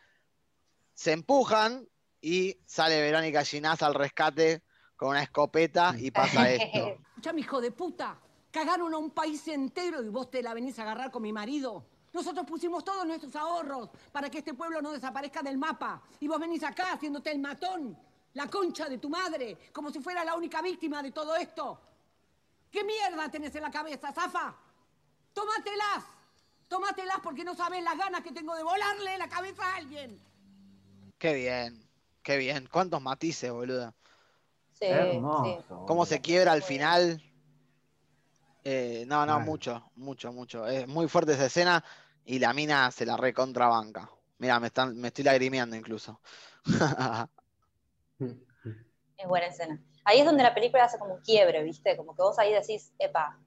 Se 0.94 1.12
empujan 1.12 1.88
y 2.22 2.58
sale 2.66 3.02
Verónica 3.02 3.44
Ginás 3.44 3.82
al 3.82 3.94
rescate 3.94 4.64
con 4.96 5.10
una 5.10 5.24
escopeta 5.24 5.96
y 5.98 6.12
pasa 6.12 6.52
esto. 6.52 6.98
Escuchame, 7.10 7.42
hijo 7.42 7.62
de 7.62 7.72
puta. 7.72 8.20
Cagaron 8.52 8.94
a 8.94 8.98
un 8.98 9.12
país 9.12 9.48
entero 9.48 10.04
y 10.04 10.10
vos 10.10 10.30
te 10.32 10.42
la 10.42 10.54
venís 10.54 10.80
a 10.80 10.84
agarrar 10.84 11.12
con 11.12 11.22
mi 11.22 11.32
marido. 11.32 11.86
Nosotros 12.12 12.46
pusimos 12.46 12.84
todos 12.84 13.06
nuestros 13.06 13.36
ahorros 13.36 13.90
para 14.12 14.30
que 14.30 14.40
este 14.40 14.56
pueblo 14.56 14.82
no 14.82 14.92
desaparezca 14.92 15.44
del 15.44 15.58
mapa. 15.58 16.02
Y 16.20 16.28
vos 16.28 16.40
venís 16.40 16.64
acá 16.64 16.94
haciéndote 16.94 17.32
el 17.32 17.40
matón, 17.40 17.98
la 18.34 18.48
concha 18.50 18.90
de 18.90 18.98
tu 18.98 19.10
madre, 19.10 19.58
como 19.72 19.92
si 19.92 20.00
fuera 20.00 20.24
la 20.24 20.36
única 20.36 20.62
víctima 20.62 21.04
de 21.04 21.12
todo 21.12 21.36
esto. 21.36 21.80
¿Qué 22.72 22.84
mierda 22.84 23.30
tenés 23.30 23.54
en 23.56 23.64
la 23.64 23.72
cabeza, 23.72 24.12
Zafa? 24.12 24.56
Tómatelas. 25.34 26.04
Tómatelas 26.68 27.20
porque 27.24 27.44
no 27.44 27.56
sabes 27.56 27.84
las 27.84 27.98
ganas 27.98 28.22
que 28.22 28.32
tengo 28.32 28.56
de 28.56 28.64
volarle 28.64 29.18
la 29.18 29.28
cabeza 29.28 29.64
a 29.64 29.76
alguien. 29.78 30.20
Qué 31.18 31.34
bien, 31.34 31.89
qué 32.22 32.38
bien. 32.38 32.68
¿Cuántos 32.72 33.02
matices, 33.02 33.52
boludo? 33.52 33.94
Sí, 34.74 34.86
Hermoso. 34.86 35.44
sí. 35.44 35.86
cómo 35.88 36.06
se 36.06 36.22
quiebra 36.22 36.54
al 36.54 36.64
final. 36.64 37.22
Eh, 38.64 39.06
no, 39.08 39.26
no, 39.26 39.40
mucho, 39.40 39.92
mucho, 39.96 40.32
mucho. 40.32 40.68
Es 40.68 40.88
muy 40.88 41.08
fuerte 41.08 41.34
esa 41.34 41.46
escena 41.46 41.84
y 42.26 42.40
la 42.40 42.54
mina 42.54 42.92
se 42.92 43.06
la 43.06 43.18
recontrabanca. 43.18 44.10
Mira, 44.38 44.60
me, 44.60 44.68
están, 44.68 44.96
me 44.98 45.10
estoy 45.10 45.24
lagrimeando 45.24 45.76
incluso. 45.76 46.22
Es 48.20 49.28
buena 49.28 49.48
escena. 49.48 49.82
Ahí 50.10 50.22
es 50.22 50.26
donde 50.26 50.42
la 50.42 50.56
película 50.56 50.86
hace 50.86 50.98
como 50.98 51.14
un 51.14 51.22
quiebre, 51.22 51.62
¿viste? 51.64 51.96
Como 51.96 52.16
que 52.16 52.24
vos 52.24 52.40
ahí 52.40 52.52
decís, 52.52 52.92
epa, 52.98 53.38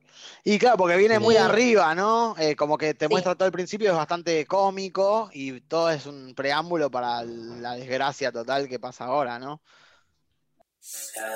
y 0.44 0.58
claro, 0.58 0.76
porque 0.76 0.96
viene 0.96 1.18
muy 1.18 1.34
Sí. 1.34 1.40
arriba, 1.40 1.92
¿no? 1.94 2.36
Eh, 2.38 2.54
como 2.54 2.78
que 2.78 2.94
te 2.94 3.06
Sí. 3.06 3.10
muestra 3.10 3.34
todo 3.34 3.46
el 3.46 3.52
principio, 3.52 3.90
es 3.90 3.96
bastante 3.96 4.46
cómico 4.46 5.28
y 5.32 5.60
todo 5.62 5.90
es 5.90 6.06
un 6.06 6.34
preámbulo 6.36 6.88
para 6.88 7.24
la 7.24 7.74
desgracia 7.74 8.30
total 8.30 8.68
que 8.68 8.78
pasa 8.78 9.06
ahora, 9.06 9.40
¿no? 9.40 9.60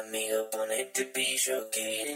Amigo, 0.00 0.48
ponete 0.50 1.06
pillo 1.06 1.70
que 1.70 2.06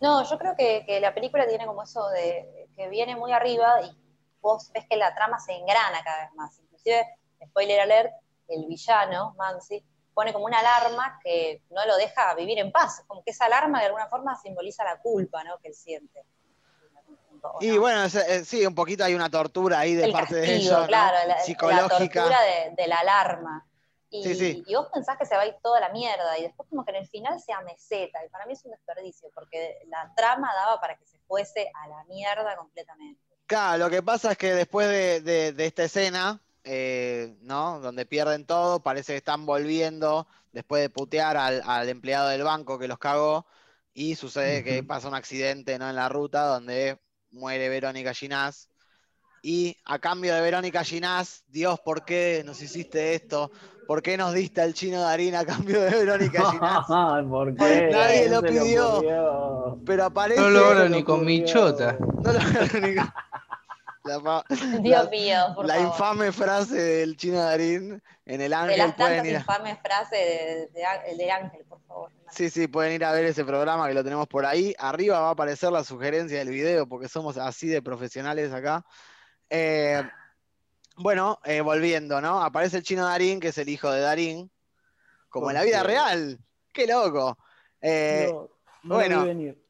No, 0.00 0.22
yo 0.30 0.38
creo 0.38 0.54
que, 0.56 0.84
que 0.86 1.00
la 1.00 1.12
película 1.12 1.46
tiene 1.48 1.66
como 1.66 1.82
eso 1.82 2.08
de 2.10 2.68
que 2.76 2.88
viene 2.88 3.16
muy 3.16 3.32
arriba 3.32 3.82
y 3.82 3.90
vos 4.40 4.70
ves 4.72 4.86
que 4.88 4.96
la 4.96 5.14
trama 5.14 5.40
se 5.40 5.52
engrana 5.52 6.02
cada 6.04 6.26
vez 6.26 6.34
más. 6.34 6.58
Inclusive, 6.60 7.06
spoiler 7.48 7.80
alert, 7.80 8.12
el 8.48 8.66
villano, 8.66 9.34
Mansi, 9.36 9.84
pone 10.12 10.32
como 10.32 10.44
una 10.44 10.60
alarma 10.60 11.18
que 11.24 11.62
no 11.70 11.84
lo 11.86 11.96
deja 11.96 12.34
vivir 12.34 12.58
en 12.58 12.70
paz. 12.70 13.02
Como 13.06 13.24
que 13.24 13.32
esa 13.32 13.46
alarma 13.46 13.80
de 13.80 13.86
alguna 13.86 14.06
forma 14.06 14.36
simboliza 14.36 14.84
la 14.84 15.00
culpa 15.00 15.42
¿no? 15.42 15.58
que 15.58 15.68
él 15.68 15.74
siente. 15.74 16.24
¿O 17.52 17.60
Y 17.60 17.68
no? 17.68 17.80
bueno, 17.80 18.04
es- 18.04 18.14
es- 18.14 18.48
sí, 18.48 18.64
un 18.66 18.74
poquito 18.74 19.04
hay 19.04 19.14
una 19.14 19.30
tortura 19.30 19.78
ahí 19.80 19.94
de 19.94 20.04
el 20.06 20.12
parte 20.12 20.34
castigo, 20.34 20.46
de 20.46 20.56
ellos, 20.56 20.80
¿no? 20.80 20.86
claro, 20.86 21.16
la, 21.20 21.26
la 21.26 21.38
psicológica. 21.44 22.22
tortura 22.22 22.40
de, 22.42 22.74
de 22.76 22.88
la 22.88 22.98
alarma. 23.00 23.66
Y, 24.10 24.22
Sí, 24.22 24.34
sí. 24.36 24.62
y 24.66 24.74
vos 24.76 24.88
pensás 24.92 25.18
que 25.18 25.26
se 25.26 25.34
va 25.36 25.42
a 25.42 25.46
ir 25.46 25.56
toda 25.62 25.80
la 25.80 25.88
mierda, 25.88 26.38
y 26.38 26.42
después 26.42 26.68
como 26.68 26.84
que 26.84 26.92
en 26.92 26.98
el 26.98 27.08
final 27.08 27.40
se 27.40 27.52
ameseta, 27.52 28.24
y 28.24 28.28
para 28.28 28.46
mí 28.46 28.52
es 28.52 28.64
un 28.64 28.70
desperdicio, 28.70 29.28
porque 29.34 29.78
la 29.88 30.12
trama 30.16 30.52
daba 30.54 30.80
para 30.80 30.96
que 30.96 31.04
se 31.04 31.18
fuese 31.26 31.70
a 31.74 31.88
la 31.88 32.04
mierda 32.04 32.56
completamente. 32.56 33.20
Claro, 33.46 33.84
lo 33.84 33.90
que 33.90 34.02
pasa 34.02 34.32
es 34.32 34.38
que 34.38 34.52
después 34.54 34.88
de, 34.88 35.20
de- 35.20 35.52
de 35.52 35.66
esta 35.66 35.84
escena, 35.84 36.42
eh, 36.64 37.36
¿no? 37.42 37.78
Donde 37.80 38.06
pierden 38.06 38.46
todo, 38.46 38.82
parece 38.82 39.12
que 39.12 39.18
están 39.18 39.44
volviendo 39.46 40.26
después 40.52 40.80
de 40.82 40.88
putear 40.90 41.36
al, 41.36 41.62
al 41.66 41.88
empleado 41.88 42.28
del 42.28 42.42
banco 42.42 42.78
que 42.78 42.88
los 42.88 42.98
cagó, 42.98 43.46
y 43.92 44.16
sucede 44.16 44.64
que 44.64 44.82
pasa 44.82 45.08
un 45.08 45.14
accidente, 45.14 45.78
¿no? 45.78 45.88
En 45.90 45.96
la 45.96 46.08
ruta 46.08 46.46
donde 46.46 47.00
muere 47.34 47.68
Verónica 47.68 48.14
Ginás. 48.14 48.68
Y 49.42 49.76
a 49.84 49.98
cambio 49.98 50.34
de 50.34 50.40
Verónica 50.40 50.82
Ginás, 50.84 51.44
Dios, 51.48 51.78
¿por 51.80 52.04
qué 52.06 52.42
nos 52.46 52.62
hiciste 52.62 53.14
esto? 53.14 53.50
¿Por 53.86 54.00
qué 54.00 54.16
nos 54.16 54.32
diste 54.32 54.62
al 54.62 54.72
chino 54.72 55.02
Darín 55.02 55.34
a 55.34 55.44
cambio 55.44 55.82
de 55.82 55.90
Verónica 55.90 56.50
Ginás? 56.50 56.86
¿Por 57.28 57.54
qué? 57.54 57.88
Nadie 57.92 58.20
¿Quién 58.20 58.30
lo 58.32 58.42
pidió. 58.42 58.88
ocurrió? 58.94 59.78
Pero 59.84 60.04
aparece. 60.06 60.40
No 60.40 60.48
logro 60.48 60.82
se 60.84 60.88
le 60.88 60.96
ni 60.96 61.04
con 61.04 61.24
mi 61.26 61.44
chota. 61.44 61.98
No 62.00 62.32
lo- 62.32 62.38
la, 64.04 64.20
fa- 64.20 64.44
Dios 64.80 65.04
la- 65.04 65.10
mío, 65.10 65.36
por 65.54 65.66
la 65.66 65.74
favor. 65.74 65.88
infame 65.90 66.32
frase 66.32 66.76
del 66.76 67.16
chino 67.16 67.38
Darín 67.38 68.02
en 68.26 68.40
el 68.40 68.48
de 68.50 68.54
Ángel 68.56 68.78
las 68.78 68.94
pueden 68.94 69.16
tantas 69.16 69.26
ir 69.26 69.36
a, 69.36 69.38
infames 69.40 69.78
frases 69.82 70.10
de, 70.10 70.70
de, 70.72 71.16
de 71.16 71.30
Ángel, 71.30 71.64
por 71.68 71.80
favor. 71.86 72.10
Sí, 72.30 72.50
sí, 72.50 72.66
pueden 72.68 72.92
ir 72.92 73.04
a 73.04 73.12
ver 73.12 73.24
ese 73.24 73.44
programa 73.44 73.88
que 73.88 73.94
lo 73.94 74.04
tenemos 74.04 74.26
por 74.26 74.46
ahí. 74.46 74.74
Arriba 74.78 75.20
va 75.20 75.28
a 75.28 75.32
aparecer 75.32 75.70
la 75.72 75.84
sugerencia 75.84 76.38
del 76.38 76.50
video 76.50 76.86
porque 76.88 77.08
somos 77.08 77.36
así 77.36 77.68
de 77.68 77.82
profesionales 77.82 78.52
acá. 78.52 78.84
Eh, 79.50 80.02
bueno, 80.96 81.38
eh, 81.44 81.60
volviendo, 81.60 82.20
¿no? 82.20 82.42
Aparece 82.42 82.78
el 82.78 82.82
chino 82.82 83.04
Darín, 83.04 83.40
que 83.40 83.48
es 83.48 83.58
el 83.58 83.68
hijo 83.68 83.90
de 83.90 84.00
Darín, 84.00 84.50
como 85.28 85.50
en 85.50 85.54
la 85.54 85.64
vida 85.64 85.82
real. 85.82 86.38
¡Qué 86.72 86.86
loco! 86.86 87.36
Eh, 87.80 88.28
No, 88.30 88.50
no 88.82 88.94
bueno. 88.94 89.24
venir. 89.24 89.64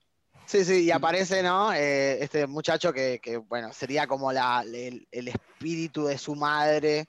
Sí, 0.46 0.64
sí, 0.64 0.84
y 0.84 0.90
aparece, 0.90 1.42
¿no? 1.42 1.72
Eh, 1.72 2.22
este 2.22 2.46
muchacho 2.46 2.92
que, 2.92 3.18
que, 3.22 3.38
bueno, 3.38 3.72
sería 3.72 4.06
como 4.06 4.30
la, 4.30 4.62
el, 4.62 5.08
el 5.10 5.28
espíritu 5.28 6.04
de 6.04 6.18
su 6.18 6.34
madre, 6.34 7.08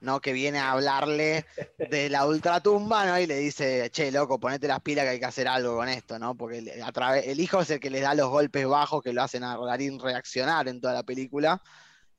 ¿no? 0.00 0.20
Que 0.20 0.32
viene 0.32 0.58
a 0.58 0.72
hablarle 0.72 1.46
de 1.78 2.08
la 2.10 2.26
ultratumba, 2.26 3.06
¿no? 3.06 3.18
Y 3.18 3.26
le 3.26 3.36
dice, 3.36 3.90
che, 3.90 4.10
loco, 4.12 4.38
ponete 4.38 4.68
las 4.68 4.80
pilas 4.80 5.04
que 5.04 5.10
hay 5.10 5.18
que 5.20 5.24
hacer 5.26 5.48
algo 5.48 5.76
con 5.76 5.88
esto, 5.88 6.18
¿no? 6.18 6.34
Porque 6.34 6.58
el, 6.58 6.82
a 6.82 6.92
través, 6.92 7.26
el 7.26 7.40
hijo 7.40 7.60
es 7.60 7.70
el 7.70 7.80
que 7.80 7.90
le 7.90 8.00
da 8.00 8.14
los 8.14 8.28
golpes 8.28 8.66
bajos 8.66 9.02
que 9.02 9.12
lo 9.12 9.22
hacen 9.22 9.42
a 9.44 9.56
Darín 9.56 9.98
reaccionar 9.98 10.68
en 10.68 10.80
toda 10.80 10.94
la 10.94 11.02
película, 11.02 11.62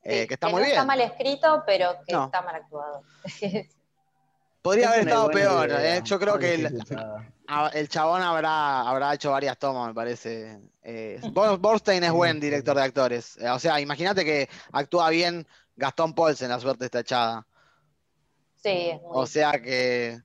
eh, 0.04 0.22
Sí, 0.22 0.28
que 0.28 0.34
está 0.36 0.48
que 0.48 0.54
muy 0.54 0.62
no 0.62 0.66
bien. 0.66 0.78
está 0.78 0.86
mal 0.86 1.02
escrito, 1.02 1.64
pero 1.66 1.96
que 2.06 2.14
No. 2.14 2.26
está 2.26 2.42
mal 2.42 2.56
actuado. 2.56 3.04
Podría 4.62 4.90
haber 4.90 5.08
estado 5.08 5.30
peor, 5.30 5.70
idea, 5.70 5.98
¿eh? 5.98 6.02
Yo 6.04 6.20
creo 6.20 6.38
que 6.38 6.56
el, 6.56 6.84
el 7.74 7.88
chabón 7.90 8.22
habrá, 8.22 8.82
habrá 8.82 9.14
hecho 9.14 9.32
varias 9.32 9.58
tomas, 9.58 9.88
me 9.88 9.94
parece. 9.94 10.60
Eh, 10.84 11.22
Bor- 11.32 11.58
Borstein 11.58 12.04
es 12.04 12.12
buen 12.12 12.40
director 12.40 12.76
de 12.76 12.82
actores. 12.84 13.38
Eh, 13.38 13.48
o 13.50 13.60
sea, 13.60 13.80
imagínate 13.80 14.26
que 14.26 14.50
actúa 14.74 15.10
bien 15.10 15.48
Gastón 15.76 16.14
Paulsen, 16.14 16.50
la 16.50 16.60
suerte 16.60 16.86
está 16.86 17.00
echada. 17.00 17.46
Sí, 18.68 18.90
es 18.90 19.02
muy 19.02 19.12
O 19.14 19.26
sea 19.26 19.62
que 19.62 20.20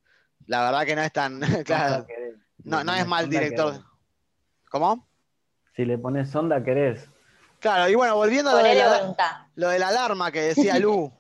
la 0.46 0.64
verdad 0.64 0.84
que 0.84 0.96
no 0.96 1.02
es 1.02 1.12
tan. 1.12 1.40
claro, 1.64 2.04
no, 2.64 2.82
no 2.82 2.94
es 2.94 3.06
mal 3.06 3.28
director. 3.28 3.72
querés. 3.72 3.87
¿Cómo? 4.68 5.08
Si 5.76 5.84
le 5.84 5.96
pones 5.96 6.30
sonda, 6.30 6.62
querés. 6.64 7.08
Claro, 7.61 7.88
y 7.88 7.94
bueno, 7.94 8.16
volviendo 8.16 8.50
a 8.50 8.54
lo 8.54 8.62
de, 8.64 8.75
la, 8.75 9.49
lo 9.54 9.68
de 9.68 9.78
la 9.78 9.88
alarma 9.88 10.32
que 10.32 10.40
decía 10.40 10.78
Lu. 10.80 11.12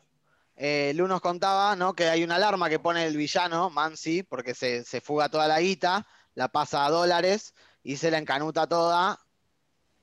eh, 0.56 0.92
Lu 0.96 1.06
nos 1.06 1.20
contaba 1.20 1.76
¿no? 1.76 1.94
que 1.94 2.08
hay 2.08 2.24
una 2.24 2.34
alarma 2.34 2.68
que 2.68 2.80
pone 2.80 3.06
el 3.06 3.16
villano, 3.16 3.70
Mansi, 3.70 4.24
porque 4.24 4.52
se, 4.52 4.82
se 4.82 5.00
fuga 5.00 5.28
toda 5.28 5.46
la 5.46 5.60
guita, 5.60 6.04
la 6.34 6.48
pasa 6.48 6.84
a 6.84 6.90
dólares 6.90 7.54
y 7.84 7.96
se 7.96 8.10
la 8.10 8.18
encanuta 8.18 8.66
toda, 8.66 9.20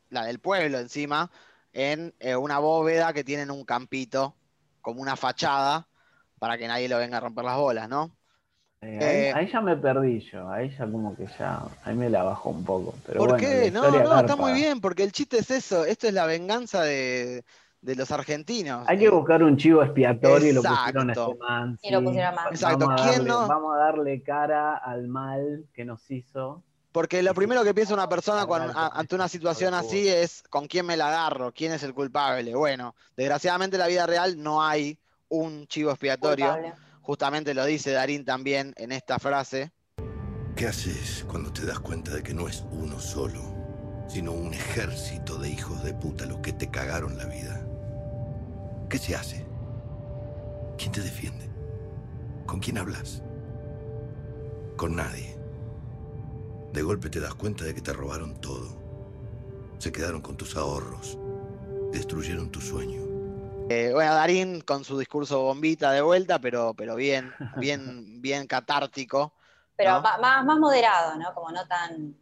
la 0.09 0.23
del 0.23 0.39
pueblo 0.39 0.79
encima, 0.79 1.29
en 1.73 2.15
eh, 2.19 2.37
una 2.37 2.59
bóveda 2.59 3.11
que 3.11 3.25
tiene 3.25 3.43
en 3.43 3.51
un 3.51 3.65
campito, 3.65 4.37
como 4.81 5.01
una 5.01 5.17
fachada, 5.17 5.88
para 6.39 6.57
que 6.57 6.67
nadie 6.67 6.89
lo 6.89 6.97
venga 6.97 7.17
a 7.17 7.19
romper 7.21 7.45
las 7.45 7.57
bolas, 7.57 7.89
¿no? 7.89 8.15
Eh, 8.81 8.99
Eh, 8.99 9.05
ahí, 9.05 9.45
ahí 9.45 9.51
ya 9.51 9.61
me 9.61 9.75
perdí 9.77 10.19
yo, 10.31 10.49
ahí 10.49 10.69
ya 10.77 10.89
como 10.89 11.15
que 11.15 11.25
ya, 11.37 11.61
ahí 11.83 11.95
me 11.95 12.09
la 12.09 12.23
bajó 12.23 12.49
un 12.51 12.63
poco. 12.65 12.95
Pero 13.05 13.25
¿Por 13.25 13.27
bueno, 13.27 13.37
qué? 13.37 13.69
No, 13.71 14.01
no, 14.01 14.17
está 14.17 14.35
muy 14.35 14.53
bien, 14.53 14.79
porque 14.81 15.03
el 15.03 15.11
chiste 15.11 15.39
es 15.39 15.51
eso, 15.51 15.85
esto 15.85 16.07
es 16.07 16.13
la 16.13 16.25
venganza 16.25 16.83
de, 16.83 17.43
de 17.81 17.95
los 17.95 18.11
argentinos. 18.11 18.89
Hay 18.89 18.97
que 18.99 19.09
Eh, 19.09 19.09
buscar 19.09 19.43
un 19.43 19.55
chivo 19.57 19.83
expiatorio 19.83 20.49
y 20.49 20.53
lo 20.53 20.65
pusieron 20.65 21.09
a 21.09 21.13
este 21.13 21.35
man. 21.35 21.77
Y 21.81 21.91
lo 21.91 22.01
sí. 22.01 22.03
pusieron 22.03 22.37
a. 22.39 22.49
Exacto, 22.49 22.87
Vamos 22.87 22.89
a, 22.91 22.95
¿quién 22.95 23.25
darle, 23.25 23.27
no? 23.27 23.45
vamos 23.45 23.75
a 23.75 23.77
darle 23.79 24.21
cara 24.23 24.77
al 24.77 25.07
mal 25.07 25.65
que 25.73 25.85
nos 25.85 26.09
hizo. 26.11 26.63
Porque 26.91 27.21
lo 27.21 27.33
primero 27.35 27.63
que 27.63 27.73
piensa 27.73 27.93
una 27.93 28.09
persona 28.09 28.45
cuando, 28.47 28.71
ante 28.75 29.15
una 29.15 29.27
situación 29.27 29.73
así 29.75 30.07
es 30.07 30.43
con 30.49 30.67
quién 30.67 30.85
me 30.87 30.97
la 30.97 31.07
agarro, 31.09 31.53
quién 31.53 31.71
es 31.71 31.83
el 31.83 31.93
culpable. 31.93 32.55
Bueno, 32.55 32.95
desgraciadamente 33.15 33.75
en 33.75 33.81
la 33.81 33.87
vida 33.87 34.07
real 34.07 34.41
no 34.41 34.63
hay 34.63 34.99
un 35.29 35.67
chivo 35.67 35.91
expiatorio. 35.91 36.51
Culpable. 36.51 36.73
Justamente 37.01 37.53
lo 37.53 37.65
dice 37.65 37.91
Darín 37.91 38.23
también 38.23 38.73
en 38.77 38.91
esta 38.91 39.17
frase. 39.17 39.71
¿Qué 40.55 40.67
haces 40.67 41.25
cuando 41.27 41.51
te 41.51 41.65
das 41.65 41.79
cuenta 41.79 42.13
de 42.13 42.21
que 42.21 42.33
no 42.33 42.47
es 42.47 42.65
uno 42.71 42.99
solo, 42.99 43.41
sino 44.07 44.31
un 44.31 44.53
ejército 44.53 45.37
de 45.37 45.49
hijos 45.49 45.83
de 45.83 45.93
puta 45.93 46.25
los 46.25 46.39
que 46.39 46.53
te 46.53 46.69
cagaron 46.69 47.17
la 47.17 47.25
vida? 47.25 47.65
¿Qué 48.89 48.97
se 48.97 49.15
hace? 49.15 49.45
¿Quién 50.77 50.91
te 50.91 51.01
defiende? 51.01 51.49
¿Con 52.45 52.59
quién 52.59 52.77
hablas? 52.77 53.23
Con 54.75 54.95
nadie. 54.95 55.35
De 56.73 56.83
golpe 56.83 57.09
te 57.09 57.19
das 57.19 57.33
cuenta 57.35 57.65
de 57.65 57.73
que 57.73 57.81
te 57.81 57.93
robaron 57.93 58.39
todo. 58.39 58.77
Se 59.79 59.91
quedaron 59.91 60.21
con 60.21 60.37
tus 60.37 60.55
ahorros. 60.55 61.17
Destruyeron 61.91 62.51
tu 62.51 62.61
sueño. 62.61 63.08
Eh, 63.69 63.91
bueno, 63.93 64.15
Darín 64.15 64.61
con 64.61 64.83
su 64.83 64.97
discurso 64.97 65.41
bombita 65.41 65.91
de 65.91 66.01
vuelta, 66.01 66.39
pero, 66.39 66.73
pero 66.73 66.95
bien, 66.95 67.31
bien, 67.59 68.21
bien 68.21 68.47
catártico. 68.47 69.33
Pero 69.75 70.01
más, 70.01 70.43
más 70.43 70.57
moderado, 70.57 71.15
¿no? 71.17 71.33
Como 71.33 71.51
no 71.51 71.67
tan. 71.67 72.15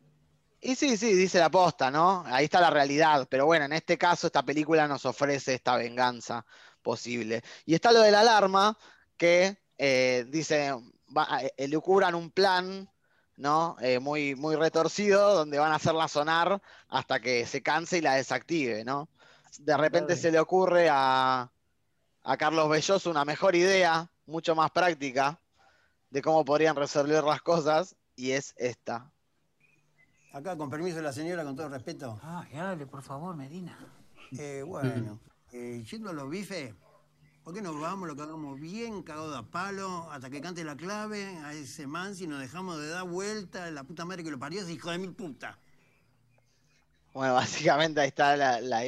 Y 0.59 0.75
sí, 0.75 0.97
sí, 0.97 1.13
dice 1.13 1.39
la 1.39 1.49
posta, 1.49 1.89
¿no? 1.89 2.23
Ahí 2.25 2.45
está 2.45 2.59
la 2.59 2.69
realidad. 2.69 3.27
Pero 3.29 3.45
bueno, 3.45 3.65
en 3.65 3.73
este 3.73 3.97
caso, 3.97 4.27
esta 4.27 4.43
película 4.43 4.87
nos 4.87 5.05
ofrece 5.05 5.53
esta 5.53 5.77
venganza 5.77 6.45
posible. 6.81 7.43
Y 7.65 7.75
está 7.75 7.91
lo 7.91 8.01
de 8.01 8.11
la 8.11 8.21
alarma, 8.21 8.77
que 9.15 9.57
eh, 9.77 10.25
dice, 10.27 10.73
va- 11.15 11.43
eh, 11.43 11.53
elucubran 11.57 12.15
un 12.15 12.31
plan, 12.31 12.89
¿no? 13.37 13.77
Eh, 13.79 13.99
muy, 13.99 14.35
muy 14.35 14.55
retorcido, 14.55 15.33
donde 15.35 15.59
van 15.59 15.71
a 15.71 15.75
hacerla 15.75 16.07
sonar 16.07 16.61
hasta 16.89 17.19
que 17.19 17.45
se 17.45 17.61
canse 17.61 17.99
y 17.99 18.01
la 18.01 18.15
desactive, 18.15 18.83
¿no? 18.83 19.09
De 19.59 19.75
repente 19.77 20.15
se 20.15 20.31
le 20.31 20.39
ocurre 20.39 20.87
a, 20.91 21.49
a 22.23 22.37
Carlos 22.37 22.69
Belloso 22.69 23.09
una 23.09 23.25
mejor 23.25 23.55
idea, 23.55 24.09
mucho 24.25 24.55
más 24.55 24.71
práctica, 24.71 25.39
de 26.09 26.21
cómo 26.21 26.45
podrían 26.45 26.75
resolver 26.75 27.23
las 27.23 27.41
cosas, 27.41 27.95
y 28.15 28.31
es 28.31 28.53
esta. 28.57 29.11
Acá, 30.33 30.55
con 30.57 30.69
permiso 30.69 30.97
de 30.97 31.03
la 31.03 31.13
señora, 31.13 31.43
con 31.43 31.55
todo 31.55 31.69
respeto. 31.69 32.19
Ah, 32.21 32.45
dale, 32.53 32.85
por 32.85 33.01
favor, 33.01 33.35
Medina. 33.35 33.77
Eh, 34.37 34.63
bueno, 34.65 35.19
eh, 35.51 35.83
yendo 35.89 36.09
a 36.09 36.13
los 36.13 36.29
bifes, 36.29 36.73
¿por 37.43 37.53
qué 37.53 37.61
nos 37.61 37.79
vamos, 37.79 38.07
lo 38.07 38.15
cagamos 38.15 38.59
bien, 38.59 39.01
cagado 39.03 39.35
a 39.35 39.43
palo, 39.43 40.11
hasta 40.11 40.29
que 40.29 40.41
cante 40.41 40.63
la 40.63 40.75
clave 40.75 41.25
a 41.43 41.53
ese 41.53 41.87
man 41.87 42.13
si 42.13 42.27
nos 42.27 42.39
dejamos 42.39 42.79
de 42.79 42.89
dar 42.89 43.05
vuelta, 43.05 43.71
la 43.71 43.83
puta 43.83 44.05
madre 44.05 44.23
que 44.23 44.31
lo 44.31 44.37
parió, 44.37 44.61
ese 44.61 44.73
hijo 44.73 44.91
de 44.91 44.97
mil 44.97 45.13
puta? 45.13 45.57
Bueno, 47.13 47.33
básicamente 47.35 48.01
ahí 48.01 48.09
está 48.09 48.35
la, 48.35 48.61
la- 48.61 48.83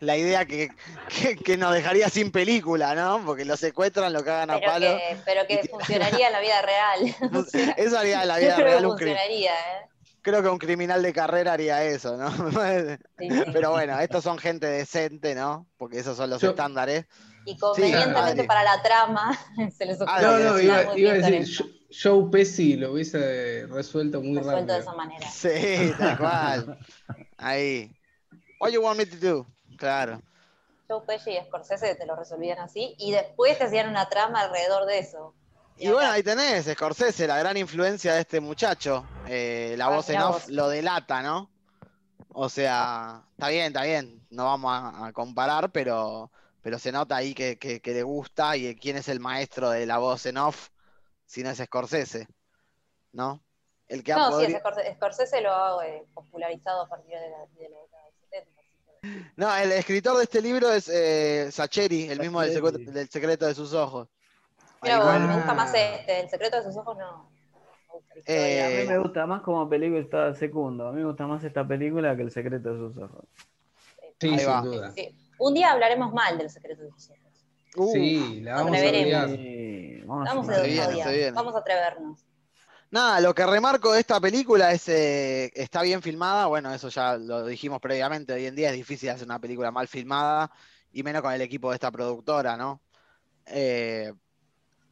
la 0.00 0.16
idea 0.16 0.44
que, 0.46 0.70
que- 1.08 1.36
que 1.36 1.56
nos 1.56 1.72
dejaría 1.74 2.08
sin 2.08 2.30
película, 2.30 2.94
¿no? 2.94 3.22
Porque 3.24 3.44
lo 3.44 3.56
secuestran, 3.56 4.12
lo 4.12 4.24
cagan 4.24 4.50
a 4.50 4.58
Pero 4.58 4.72
palo. 4.72 4.86
que, 4.96 5.16
pero 5.24 5.46
que 5.46 5.68
funcionaría 5.68 6.26
en 6.28 6.32
la 6.32 6.40
vida 6.40 6.62
real. 6.62 7.16
O 7.34 7.44
sea, 7.44 7.70
Eso 7.72 7.98
haría 7.98 8.22
en 8.22 8.28
la 8.28 8.38
vida 8.38 8.56
real 8.56 8.84
un 8.86 8.90
funcionaría, 8.92 9.52
¿eh? 9.52 9.86
creo 10.20 10.42
que 10.42 10.48
un 10.48 10.58
criminal 10.58 11.02
de 11.02 11.12
carrera 11.12 11.54
haría 11.54 11.82
eso, 11.84 12.16
¿no? 12.16 12.30
Sí, 12.30 12.98
sí. 13.18 13.28
Pero 13.52 13.70
bueno, 13.70 13.98
estos 14.00 14.22
son 14.24 14.36
gente 14.38 14.66
decente, 14.66 15.34
¿no? 15.34 15.66
Porque 15.78 15.98
esos 16.00 16.16
son 16.16 16.28
los 16.30 16.40
Yo- 16.42 16.50
estándares. 16.50 17.06
Y 17.46 17.56
convenientemente 17.56 18.44
para 18.44 18.62
la 18.62 18.82
trama, 18.82 19.38
se 19.78 19.86
les 19.86 19.98
ocurrió 20.00 20.12
Ah, 20.16 20.20
No, 20.20 20.38
no, 20.38 20.58
iba, 20.60 20.76
a 20.78 21.14
decir, 21.14 21.46
Joe 21.90 22.28
Pesci 22.30 22.76
lo 22.76 22.92
hubiese 22.92 23.66
resuelto 23.68 24.20
muy 24.20 24.36
resuelto 24.36 24.72
de 24.74 24.78
rápido. 24.78 24.78
esa 24.80 24.92
manera. 24.92 25.30
Sí, 25.30 25.92
tal 25.98 26.18
cual. 26.18 26.78
Ahí. 27.38 27.90
What 28.60 28.72
you 28.72 28.82
want 28.82 28.98
me 28.98 29.06
to 29.06 29.16
do? 29.16 29.46
Claro. 29.78 30.20
Joe 30.88 31.02
Pesci 31.06 31.30
y 31.32 31.44
Scorsese 31.46 31.94
te 31.94 32.06
lo 32.06 32.16
resolvían 32.16 32.58
así, 32.58 32.94
y 32.98 33.12
después 33.12 33.56
te 33.58 33.64
hacían 33.64 33.88
una 33.88 34.08
trama 34.08 34.40
alrededor 34.42 34.86
de 34.86 34.98
eso. 34.98 35.34
Y 35.76 35.88
bueno, 35.90 36.10
ahí 36.10 36.22
tenés, 36.22 36.66
Scorsese, 36.66 37.26
la 37.26 37.38
gran 37.38 37.56
influencia 37.56 38.14
de 38.14 38.20
este 38.20 38.40
muchacho. 38.40 39.06
Eh, 39.28 39.74
la 39.78 39.86
Ah, 39.86 39.90
voz 39.90 40.10
en 40.10 40.20
off 40.20 40.44
vos. 40.46 40.48
lo 40.48 40.68
delata, 40.68 41.22
¿no? 41.22 41.50
O 42.30 42.48
sea, 42.48 43.22
está 43.32 43.48
bien, 43.48 43.66
está 43.68 43.84
bien. 43.84 44.26
No 44.30 44.44
vamos 44.46 44.72
a, 44.72 45.06
a 45.06 45.12
comparar, 45.12 45.70
pero, 45.70 46.32
pero 46.62 46.78
se 46.80 46.90
nota 46.90 47.14
ahí 47.16 47.32
que, 47.34 47.58
que- 47.58 47.80
que 47.80 47.92
le 47.92 48.02
gusta 48.02 48.56
y 48.56 48.74
quién 48.76 48.96
es 48.96 49.08
el 49.08 49.20
maestro 49.20 49.70
de 49.70 49.86
la 49.86 49.98
voz 49.98 50.26
en 50.26 50.38
off, 50.38 50.70
si 51.26 51.42
no 51.44 51.50
es 51.50 51.58
Scorsese, 51.58 52.26
¿no? 53.12 53.40
El 53.86 54.02
que 54.02 54.12
ha 54.12 54.16
No, 54.16 54.40
sí, 54.40 54.46
podri- 54.46 54.58
Scorsese, 54.58 54.94
Scorsese 54.94 55.40
lo 55.42 55.52
ha 55.54 55.86
eh, 55.86 56.04
popularizado 56.12 56.82
a 56.82 56.88
partir 56.88 57.10
de 57.14 57.30
la, 57.30 57.38
de 57.46 57.68
la 57.68 57.78
década 57.82 58.04
del 58.04 58.14
70. 58.20 58.60
así 58.60 58.76
que- 58.84 58.97
No, 59.36 59.54
el 59.56 59.72
escritor 59.72 60.16
de 60.16 60.24
este 60.24 60.40
libro 60.42 60.70
es 60.72 60.88
eh, 60.88 61.48
Sacheri, 61.50 62.08
el 62.08 62.18
mismo 62.20 62.40
del 62.40 62.52
secreto, 62.52 62.78
del 62.78 63.08
secreto 63.08 63.46
de 63.46 63.54
sus 63.54 63.72
ojos. 63.74 64.08
Mira, 64.82 64.98
va. 65.00 65.18
me 65.18 65.34
gusta 65.36 65.54
más 65.54 65.74
este, 65.74 66.20
El 66.20 66.28
secreto 66.30 66.56
de 66.58 66.62
sus 66.64 66.76
ojos 66.76 66.96
no. 66.98 67.30
me 67.30 67.92
gusta 67.94 68.14
la 68.14 68.20
Eh, 68.20 68.20
historia. 68.20 68.66
A 68.66 68.68
mí 68.82 68.88
me 68.88 68.98
gusta 68.98 69.26
más 69.26 69.42
como 69.42 69.68
película 69.68 70.00
está 70.00 70.34
segundo. 70.34 70.88
A 70.88 70.92
mí 70.92 71.00
me 71.00 71.06
gusta 71.06 71.26
más 71.26 71.42
esta 71.44 71.66
película 71.66 72.16
que 72.16 72.22
El 72.22 72.30
secreto 72.30 72.72
de 72.72 72.78
sus 72.78 72.96
ojos. 73.02 73.24
Sí, 74.20 74.28
Ahí 74.30 74.38
sin 74.38 74.48
va. 74.48 74.60
duda. 74.62 74.92
Sí. 74.92 75.16
Un 75.38 75.54
día 75.54 75.72
hablaremos 75.72 76.12
mal 76.12 76.36
del 76.38 76.50
secreto 76.50 76.82
de 76.82 76.90
sus 76.90 77.10
ojos. 77.10 77.18
Uh, 77.76 77.92
Sí, 77.92 78.40
la 78.40 78.54
vamos 78.54 78.76
a. 78.76 78.78
Sí, 79.28 80.00
vamos 80.04 80.28
Vamos 80.28 80.48
a 80.48 80.52
a, 80.54 81.32
vamos 81.32 81.54
a 81.54 81.58
atrevernos. 81.58 82.24
Nada, 82.90 83.20
lo 83.20 83.34
que 83.34 83.44
remarco 83.46 83.92
de 83.92 84.00
esta 84.00 84.18
película 84.18 84.72
es 84.72 84.88
eh, 84.88 85.50
está 85.54 85.82
bien 85.82 86.00
filmada, 86.00 86.46
bueno, 86.46 86.72
eso 86.72 86.88
ya 86.88 87.16
lo 87.18 87.44
dijimos 87.44 87.80
previamente, 87.80 88.32
hoy 88.32 88.46
en 88.46 88.54
día 88.54 88.70
es 88.70 88.76
difícil 88.76 89.10
hacer 89.10 89.26
una 89.26 89.38
película 89.38 89.70
mal 89.70 89.86
filmada, 89.88 90.50
y 90.90 91.02
menos 91.02 91.20
con 91.20 91.32
el 91.32 91.42
equipo 91.42 91.68
de 91.68 91.74
esta 91.74 91.90
productora, 91.90 92.56
¿no? 92.56 92.80
Eh, 93.44 94.10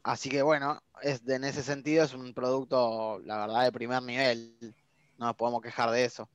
así 0.03 0.29
que 0.29 0.43
bueno, 0.43 0.79
es, 1.01 1.27
en 1.27 1.43
ese 1.43 1.63
sentido 1.63 2.03
es 2.03 2.13
un 2.13 2.35
producto, 2.35 3.19
la 3.25 3.39
verdad, 3.39 3.63
de 3.63 3.71
primer 3.71 4.03
nivel, 4.03 4.55
no 5.17 5.25
nos 5.25 5.35
podemos 5.35 5.61
quejar 5.61 5.89
de 5.89 6.05
eso. 6.05 6.29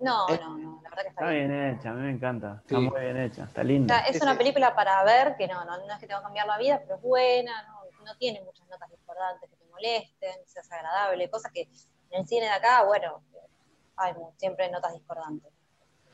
No, 0.00 0.26
Eh, 0.30 0.38
no, 0.40 0.56
no, 0.58 0.80
la 0.82 0.88
verdad 0.90 1.02
que 1.02 1.08
está 1.10 1.20
Está 1.20 1.30
bien. 1.30 1.48
bien 1.48 1.74
hecha, 1.74 1.90
a 1.90 1.92
mí 1.92 2.02
me 2.02 2.10
encanta. 2.12 2.62
Está 2.62 2.78
Sí. 2.78 2.88
muy 2.88 3.00
bien 3.00 3.16
hecha, 3.18 3.44
está 3.44 3.60
O 3.60 3.64
linda. 3.64 3.98
sea, 3.98 4.06
es 4.06 4.22
una 4.22 4.38
película 4.38 4.74
para 4.74 5.04
ver 5.04 5.36
que 5.36 5.46
no, 5.46 5.64
no, 5.66 5.76
no 5.86 5.92
es 5.92 5.98
que 5.98 6.06
te 6.06 6.14
va 6.14 6.20
a 6.20 6.22
cambiar 6.22 6.46
la 6.46 6.56
vida, 6.58 6.80
pero 6.82 6.96
es 6.96 7.02
buena, 7.02 7.62
no, 7.68 8.04
no 8.04 8.16
tiene 8.16 8.42
muchas 8.42 8.66
notas 8.68 8.90
discordantes 8.90 9.50
que 9.50 9.56
te 9.56 9.63
molesten, 9.74 10.34
seas 10.46 10.70
agradable, 10.72 11.28
cosas 11.30 11.52
que 11.52 11.62
en 11.62 12.20
el 12.20 12.26
cine 12.26 12.46
de 12.46 12.52
acá, 12.52 12.84
bueno, 12.84 13.22
hay 13.96 14.12
siempre 14.38 14.70
notas 14.70 14.92
discordantes. 14.94 15.52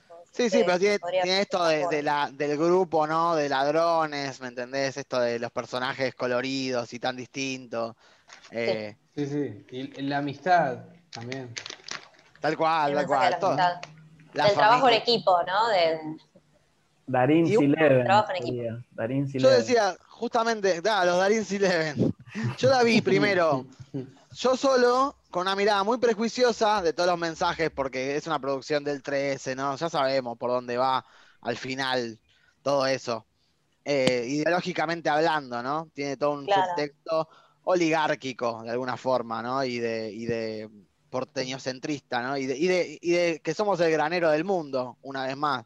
Entonces, 0.03 0.31
Sí, 0.33 0.51
sí, 0.51 0.65
pero 0.65 0.79
tiene, 0.79 1.41
esto 1.41 1.65
de, 1.65 2.03
la, 2.03 2.31
del 2.33 2.57
grupo, 2.59 3.07
¿no? 3.07 3.35
De 3.37 3.49
ladrones, 3.49 4.41
¿me 4.41 4.49
entendés? 4.49 4.97
Esto 4.97 5.21
de 5.21 5.39
los 5.39 5.51
personajes 5.53 6.15
coloridos 6.15 6.93
y 6.93 6.99
tan 6.99 7.17
distintos. 7.17 7.95
Eh, 8.51 8.97
Sí, 9.15 9.27
sí. 9.27 9.67
Y 9.71 10.03
la 10.03 10.19
amistad 10.19 10.85
también. 11.11 11.53
Tal 12.41 12.57
cual, 12.57 12.95
tal 12.95 13.07
mensaje 13.07 13.35
de 13.35 13.39
cual. 13.41 13.57
la. 13.57 13.81
La 14.33 14.45
del 14.45 14.55
trabajo 14.55 14.89
en 14.89 14.95
equipo, 14.95 15.43
¿no? 15.43 15.69
De, 15.69 15.99
Darín 17.07 17.47
Sileven. 17.47 18.05
trabajo 18.05 18.31
en 18.31 18.37
equipo. 18.37 18.57
sería, 18.57 18.85
Darín 18.93 19.27
Yo 19.27 19.31
Sileven. 19.33 19.59
decía, 19.59 19.97
justamente, 20.09 20.81
da, 20.81 21.05
los 21.05 21.19
Darín 21.19 21.45
Eleven. 21.51 22.15
Yo 22.59 22.71
la 22.71 22.83
vi 22.83 23.01
primero, 23.01 23.67
yo 24.35 24.57
solo, 24.57 25.17
con 25.31 25.43
una 25.43 25.57
mirada 25.57 25.83
muy 25.85 25.99
prejuiciosa 25.99 26.83
de 26.83 26.93
todos 26.93 27.09
los 27.09 27.19
mensajes, 27.19 27.71
porque 27.71 28.17
es 28.17 28.27
una 28.27 28.39
producción 28.39 28.85
del 28.85 29.03
13, 29.03 29.55
¿no? 29.55 29.77
Ya 29.77 29.89
sabemos 29.89 30.39
por 30.39 30.51
dónde 30.51 30.77
va 30.77 31.05
al 31.41 31.57
final 31.57 32.19
todo 32.63 32.87
eso. 32.87 33.27
Eh, 33.85 34.27
ideológicamente 34.29 35.09
hablando, 35.09 35.63
¿no? 35.63 35.91
Tiene 35.95 36.17
todo 36.17 36.33
un 36.33 36.45
Claro. 36.47 36.69
subtexto 36.69 37.29
oligárquico, 37.65 38.63
de 38.63 38.71
alguna 38.71 38.97
forma, 38.97 39.43
¿no? 39.43 39.65
Y 39.65 39.79
de, 39.79 40.11
y 40.13 40.27
de 40.27 40.71
porteño 41.09 41.59
centrista, 41.59 42.23
¿no? 42.23 42.37
Y 42.37 42.47
de, 42.47 42.57
y, 42.57 42.67
de, 42.69 42.99
y 43.01 43.11
de 43.13 43.41
que 43.43 43.55
somos 43.55 43.81
el 43.81 43.91
granero 43.91 44.31
del 44.31 44.45
mundo, 44.45 44.99
una 45.03 45.27
vez 45.27 45.37
más, 45.37 45.65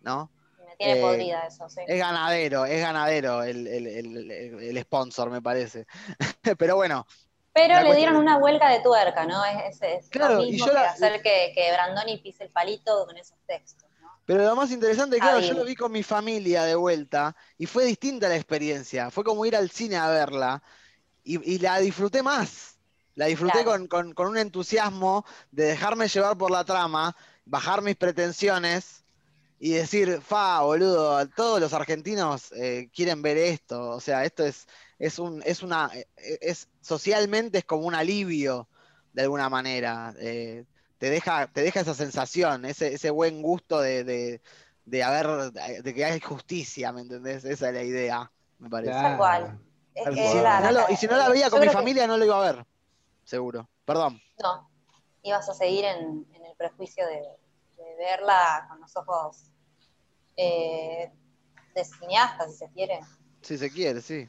¿no? 0.00 0.30
Tiene 0.78 0.94
Eh, 0.94 1.02
podrida 1.02 1.46
eso, 1.46 1.68
sí. 1.68 1.82
Es 1.86 1.98
ganadero, 1.98 2.64
es 2.64 2.80
ganadero 2.80 3.42
el, 3.42 3.66
el- 3.66 3.86
el- 4.30 4.78
sponsor, 4.82 5.30
me 5.30 5.42
parece. 5.42 5.86
Pero 6.58 6.76
bueno, 6.76 7.06
Pero 7.52 7.74
le 7.74 7.86
cuestión 7.86 7.96
dieron 7.96 8.16
una 8.16 8.38
huelga 8.38 8.70
de 8.70 8.80
tuerca, 8.80 9.26
¿no? 9.26 9.44
Es, 9.44 9.76
es- 9.82 9.82
es 9.82 10.08
Claro, 10.08 10.36
lo 10.36 10.42
y 10.44 10.52
mismo 10.52 10.66
yo 10.66 10.72
que 10.72 10.78
la- 10.78 10.90
hacer 10.90 11.22
que, 11.22 11.52
que 11.54 11.72
Brandoni 11.72 12.18
pise 12.18 12.44
el 12.44 12.50
palito 12.50 13.04
con 13.06 13.16
esos 13.16 13.36
textos, 13.46 13.88
pero 14.24 14.44
lo 14.44 14.54
más 14.56 14.70
interesante, 14.70 15.18
claro, 15.18 15.40
yo 15.40 15.54
lo 15.54 15.64
vi 15.64 15.74
con 15.74 15.90
mi 15.90 16.02
familia 16.02 16.64
de 16.64 16.74
vuelta 16.74 17.34
y 17.56 17.64
fue 17.66 17.84
distinta 17.86 18.28
la 18.28 18.36
experiencia. 18.36 19.10
Fue 19.10 19.24
como 19.24 19.46
ir 19.46 19.56
al 19.56 19.70
cine 19.70 19.96
a 19.96 20.08
verla 20.10 20.62
y, 21.24 21.54
y 21.54 21.58
la 21.58 21.78
disfruté 21.78 22.22
más. 22.22 22.78
La 23.14 23.26
disfruté 23.26 23.64
Claro. 23.64 23.70
con, 23.72 23.88
con- 23.88 24.14
con 24.14 24.28
un 24.28 24.38
entusiasmo 24.38 25.24
de 25.50 25.64
dejarme 25.66 26.08
llevar 26.08 26.36
por 26.38 26.50
la 26.50 26.64
trama, 26.64 27.16
bajar 27.44 27.82
mis 27.82 27.96
pretensiones 27.96 29.04
y 29.60 29.70
decir, 29.72 30.20
fa, 30.20 30.60
boludo, 30.60 31.26
todos 31.30 31.60
los 31.60 31.72
argentinos 31.72 32.52
eh, 32.52 32.88
quieren 32.94 33.22
ver 33.22 33.36
esto. 33.36 33.90
O 33.90 34.00
sea, 34.00 34.24
esto 34.24 34.44
es, 34.44 34.66
es 34.98 35.18
un, 35.18 35.42
es 35.44 35.62
una, 35.62 35.90
eh, 35.94 36.06
es 36.40 36.68
socialmente 36.80 37.58
es 37.58 37.64
como 37.64 37.86
un 37.86 37.94
alivio 37.94 38.68
de 39.12 39.22
alguna 39.22 39.48
manera. 39.48 40.14
Eh, 40.20 40.64
te 40.98 41.10
deja, 41.10 41.46
te 41.48 41.62
deja 41.62 41.80
esa 41.80 41.94
sensación, 41.94 42.64
ese, 42.64 42.94
ese 42.94 43.10
buen 43.10 43.42
gusto 43.42 43.80
de, 43.80 44.04
de, 44.04 44.40
de 44.84 45.02
haber, 45.02 45.52
de 45.52 45.94
que 45.94 46.04
hay 46.04 46.20
justicia, 46.20 46.92
¿me 46.92 47.00
entendés? 47.02 47.44
Esa 47.44 47.68
es 47.68 47.74
la 47.74 47.82
idea, 47.82 48.30
me 48.58 48.68
parece. 48.70 48.92
Tal 48.92 49.16
cual. 49.16 49.60
Es 49.94 50.04
que 50.04 50.10
cual. 50.14 50.18
Y 50.18 50.28
si 50.28 50.40
la- 50.40 50.60
no 50.60 50.70
lo- 50.72 50.80
la- 50.80 50.90
y 50.92 50.96
si 50.96 51.06
no 51.06 51.16
la 51.16 51.28
veía 51.28 51.46
yo 51.46 51.50
con 51.50 51.60
mi 51.60 51.66
que- 51.66 51.72
familia, 51.72 52.06
no 52.06 52.16
lo 52.16 52.24
iba 52.24 52.36
a 52.46 52.52
ver, 52.52 52.64
seguro. 53.24 53.68
Perdón. 53.84 54.20
No, 54.40 54.70
ibas 55.22 55.48
a 55.48 55.54
seguir 55.54 55.84
en, 55.84 56.26
en 56.32 56.44
el 56.44 56.54
prejuicio 56.56 57.04
de 57.06 57.22
verla 57.98 58.66
con 58.68 58.80
los 58.80 58.96
ojos 58.96 59.50
eh, 60.36 61.12
de 61.74 61.84
cineasta, 61.84 62.48
si 62.48 62.56
se 62.56 62.68
quiere. 62.70 63.00
Si 63.42 63.58
se 63.58 63.70
quiere, 63.70 64.00
sí. 64.00 64.26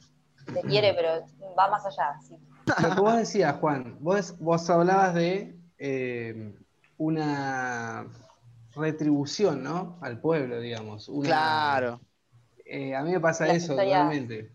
Se 0.52 0.60
quiere, 0.62 0.92
pero 0.94 1.24
va 1.58 1.70
más 1.70 1.84
allá, 1.86 2.18
sí. 2.26 2.36
Lo 2.82 2.94
que 2.94 3.00
vos 3.00 3.16
decías, 3.16 3.56
Juan, 3.60 3.96
vos, 4.00 4.36
vos 4.38 4.68
hablabas 4.70 5.14
de 5.14 5.56
eh, 5.78 6.54
una 6.98 8.06
retribución, 8.74 9.62
¿no? 9.62 9.98
Al 10.00 10.20
pueblo, 10.20 10.60
digamos. 10.60 11.08
Una- 11.08 11.26
Claro. 11.28 12.00
Eh, 12.64 12.94
a 12.94 13.02
mí 13.02 13.12
me 13.12 13.20
pasa 13.20 13.46
Las 13.46 13.56
eso 13.56 13.74
totalmente. 13.74 14.52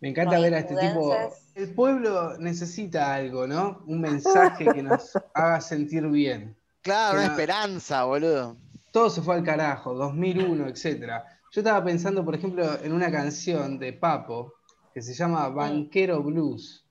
Me 0.00 0.10
encanta 0.10 0.38
ver 0.38 0.54
a 0.54 0.58
este 0.60 0.76
tipo. 0.76 1.12
El 1.54 1.74
pueblo 1.74 2.38
necesita 2.38 3.14
algo, 3.14 3.46
¿no? 3.48 3.82
Un 3.86 4.00
mensaje 4.00 4.64
que 4.72 4.82
nos 4.82 5.12
haga 5.34 5.60
sentir 5.60 6.06
bien. 6.06 6.56
Claro, 6.82 7.18
una 7.18 7.26
esperanza, 7.26 8.04
boludo. 8.04 8.56
Todo 8.92 9.10
se 9.10 9.22
fue 9.22 9.34
al 9.34 9.44
carajo, 9.44 9.94
2001, 9.94 10.68
etcétera. 10.68 11.24
Yo 11.50 11.60
estaba 11.60 11.84
pensando, 11.84 12.24
por 12.24 12.34
ejemplo, 12.34 12.78
en 12.82 12.92
una 12.92 13.10
canción 13.10 13.78
de 13.78 13.92
Papo 13.92 14.54
que 14.92 15.02
se 15.02 15.14
llama 15.14 15.48
Banquero 15.48 16.22
Blues 16.22 16.84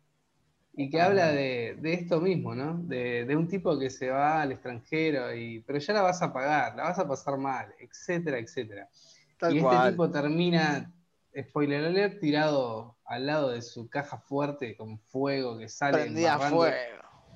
y 0.74 0.90
que 0.90 1.02
habla 1.02 1.32
de, 1.32 1.76
de 1.80 1.94
esto 1.94 2.22
mismo, 2.22 2.54
¿no? 2.54 2.78
De, 2.84 3.26
de 3.26 3.36
un 3.36 3.48
tipo 3.48 3.78
que 3.80 3.90
se 3.90 4.10
va 4.12 4.44
al 4.44 4.52
extranjero, 4.52 5.34
y, 5.34 5.62
pero 5.62 5.80
ya 5.80 5.94
la 5.94 6.04
vas 6.04 6.22
a 6.22 6.32
pagar, 6.32 6.76
la 6.76 6.84
vas 6.84 7.00
a 7.00 7.08
pasar 7.08 7.38
mal, 7.38 7.74
etcétera, 7.80 8.38
etcétera. 8.38 8.88
Tal 9.40 9.54
y 9.54 9.58
este 9.58 9.68
cual. 9.68 9.92
tipo 9.92 10.12
termina, 10.12 10.94
spoiler 11.36 11.86
alert, 11.86 12.20
tirado 12.20 12.96
al 13.06 13.26
lado 13.26 13.50
de 13.50 13.64
su 13.64 13.90
caja 13.90 14.20
fuerte 14.20 14.78
con 14.78 15.00
fuego 15.00 15.58
que 15.58 15.68
sale 15.68 16.12
fuego. 16.38 16.76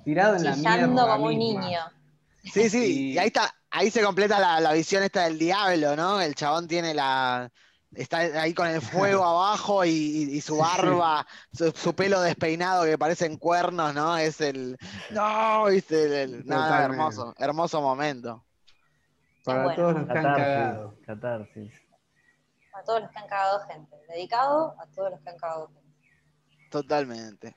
tirado 0.05 0.35
en 0.35 0.43
la 0.43 0.53
Chillando 0.53 0.87
mierda 0.89 1.15
como 1.15 1.25
un 1.25 1.37
niño. 1.37 1.79
Sí, 2.43 2.69
sí, 2.69 2.77
Y- 3.09 3.13
y 3.13 3.17
ahí 3.19 3.27
está, 3.27 3.53
ahí 3.69 3.91
se 3.91 4.03
completa 4.03 4.39
la, 4.39 4.59
la 4.59 4.73
visión 4.73 5.03
esta 5.03 5.23
del 5.25 5.37
diablo, 5.37 5.95
¿no? 5.95 6.19
El 6.21 6.35
chabón 6.35 6.67
tiene 6.67 6.93
la. 6.93 7.51
Está 7.93 8.19
ahí 8.19 8.53
con 8.53 8.67
el 8.67 8.81
fuego 8.81 9.23
abajo 9.25 9.83
y, 9.83 9.89
y- 9.89 10.37
y 10.37 10.41
su 10.41 10.57
barba, 10.57 11.27
su, 11.53 11.71
su 11.71 11.93
pelo 11.93 12.21
despeinado 12.21 12.85
que 12.85 12.97
parecen 12.97 13.37
cuernos, 13.37 13.93
¿no? 13.93 14.17
Es 14.17 14.39
el. 14.41 14.77
No, 15.11 15.65
viste, 15.65 16.05
el- 16.05 16.13
el- 16.35 16.45
nada, 16.45 16.83
hermoso, 16.85 17.35
hermoso 17.37 17.81
momento. 17.81 18.45
Para 19.43 19.63
bueno. 19.63 19.75
todos 19.75 19.93
los 19.95 20.07
que 20.07 20.17
han 20.17 20.23
cagado. 20.23 20.95
Catarsis, 21.05 21.71
catarsis. 21.71 21.81
A 22.73 22.83
todos 22.83 23.01
los 23.01 23.11
que 23.11 23.17
han 23.19 23.27
cagado 23.27 23.59
gente. 23.67 23.95
Dedicado 24.07 24.75
a 24.79 24.85
todos 24.87 25.11
los 25.11 25.19
que 25.21 25.29
han 25.29 25.37
cagado 25.37 25.67
gente. 25.67 25.81
Totalmente. 26.69 27.55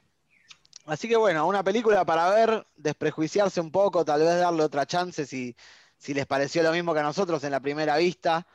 Así 0.87 1.09
que 1.09 1.17
bueno, 1.17 1.47
una 1.47 1.65
película 1.65 2.05
para 2.05 2.29
ver, 2.31 2.67
desprejuiciarse 2.77 3.61
un 3.61 3.71
poco, 3.71 4.05
tal 4.05 4.21
vez 4.21 4.39
darle 4.39 4.63
otra 4.63 4.87
chance 4.87 5.25
si, 5.27 5.57
si 5.97 6.13
les 6.13 6.27
pareció 6.27 6.63
lo 6.63 6.73
mismo 6.73 6.93
que 6.93 7.01
a 7.01 7.03
nosotros 7.03 7.43
en 7.45 7.53
la 7.53 7.61
primera 7.61 7.97
vista. 7.97 8.47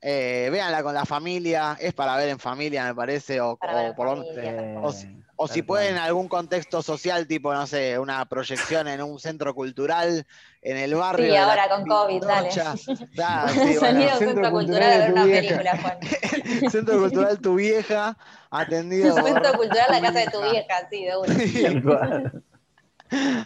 Eh, 0.00 0.48
véanla 0.52 0.82
con 0.84 0.94
la 0.94 1.04
familia, 1.04 1.76
es 1.80 1.92
para 1.92 2.16
ver 2.16 2.28
en 2.28 2.38
familia, 2.38 2.84
me 2.84 2.94
parece, 2.94 3.40
o, 3.40 3.60
o 3.66 3.94
por 3.96 4.08
familia. 4.16 4.54
o 4.80 4.92
si- 4.92 5.08
o 5.40 5.46
si 5.48 5.60
Tal 5.60 5.66
pueden 5.66 5.96
algún 5.96 6.28
contexto 6.28 6.82
social, 6.82 7.26
tipo, 7.26 7.52
no 7.54 7.66
sé, 7.66 7.98
una 7.98 8.24
proyección 8.26 8.86
en 8.88 9.02
un 9.02 9.18
centro 9.20 9.54
cultural, 9.54 10.26
en 10.62 10.76
el 10.76 10.94
barrio. 10.94 11.26
Sí, 11.26 11.36
la 11.36 11.48
ahora 11.50 11.68
con 11.68 11.86
COVID, 11.86 12.20
dale. 12.26 12.48
Pintocha. 12.48 12.74
Claro, 13.14 13.52
sí, 13.52 13.58
bueno. 13.78 14.00
Sonido 14.00 14.10
Centro 14.10 14.26
Centro 14.26 14.50
Cultural 14.50 14.82
Cultural 14.82 14.92
a 14.92 14.98
ver 14.98 15.10
una 15.12 15.24
vieja. 15.26 15.40
película, 15.40 15.76
Juan. 15.82 15.98
Centro 16.70 16.98
Cultural 17.00 17.40
Tu 17.40 17.54
Vieja, 17.54 18.16
atendido 18.50 19.14
por- 19.20 19.56
Cultural 19.56 19.86
la 19.90 20.00
casa 20.00 20.18
de 20.20 20.26
tu 20.28 20.42
vieja, 20.42 20.88
sí, 20.90 21.04
de 21.04 21.16
una. 21.16 22.32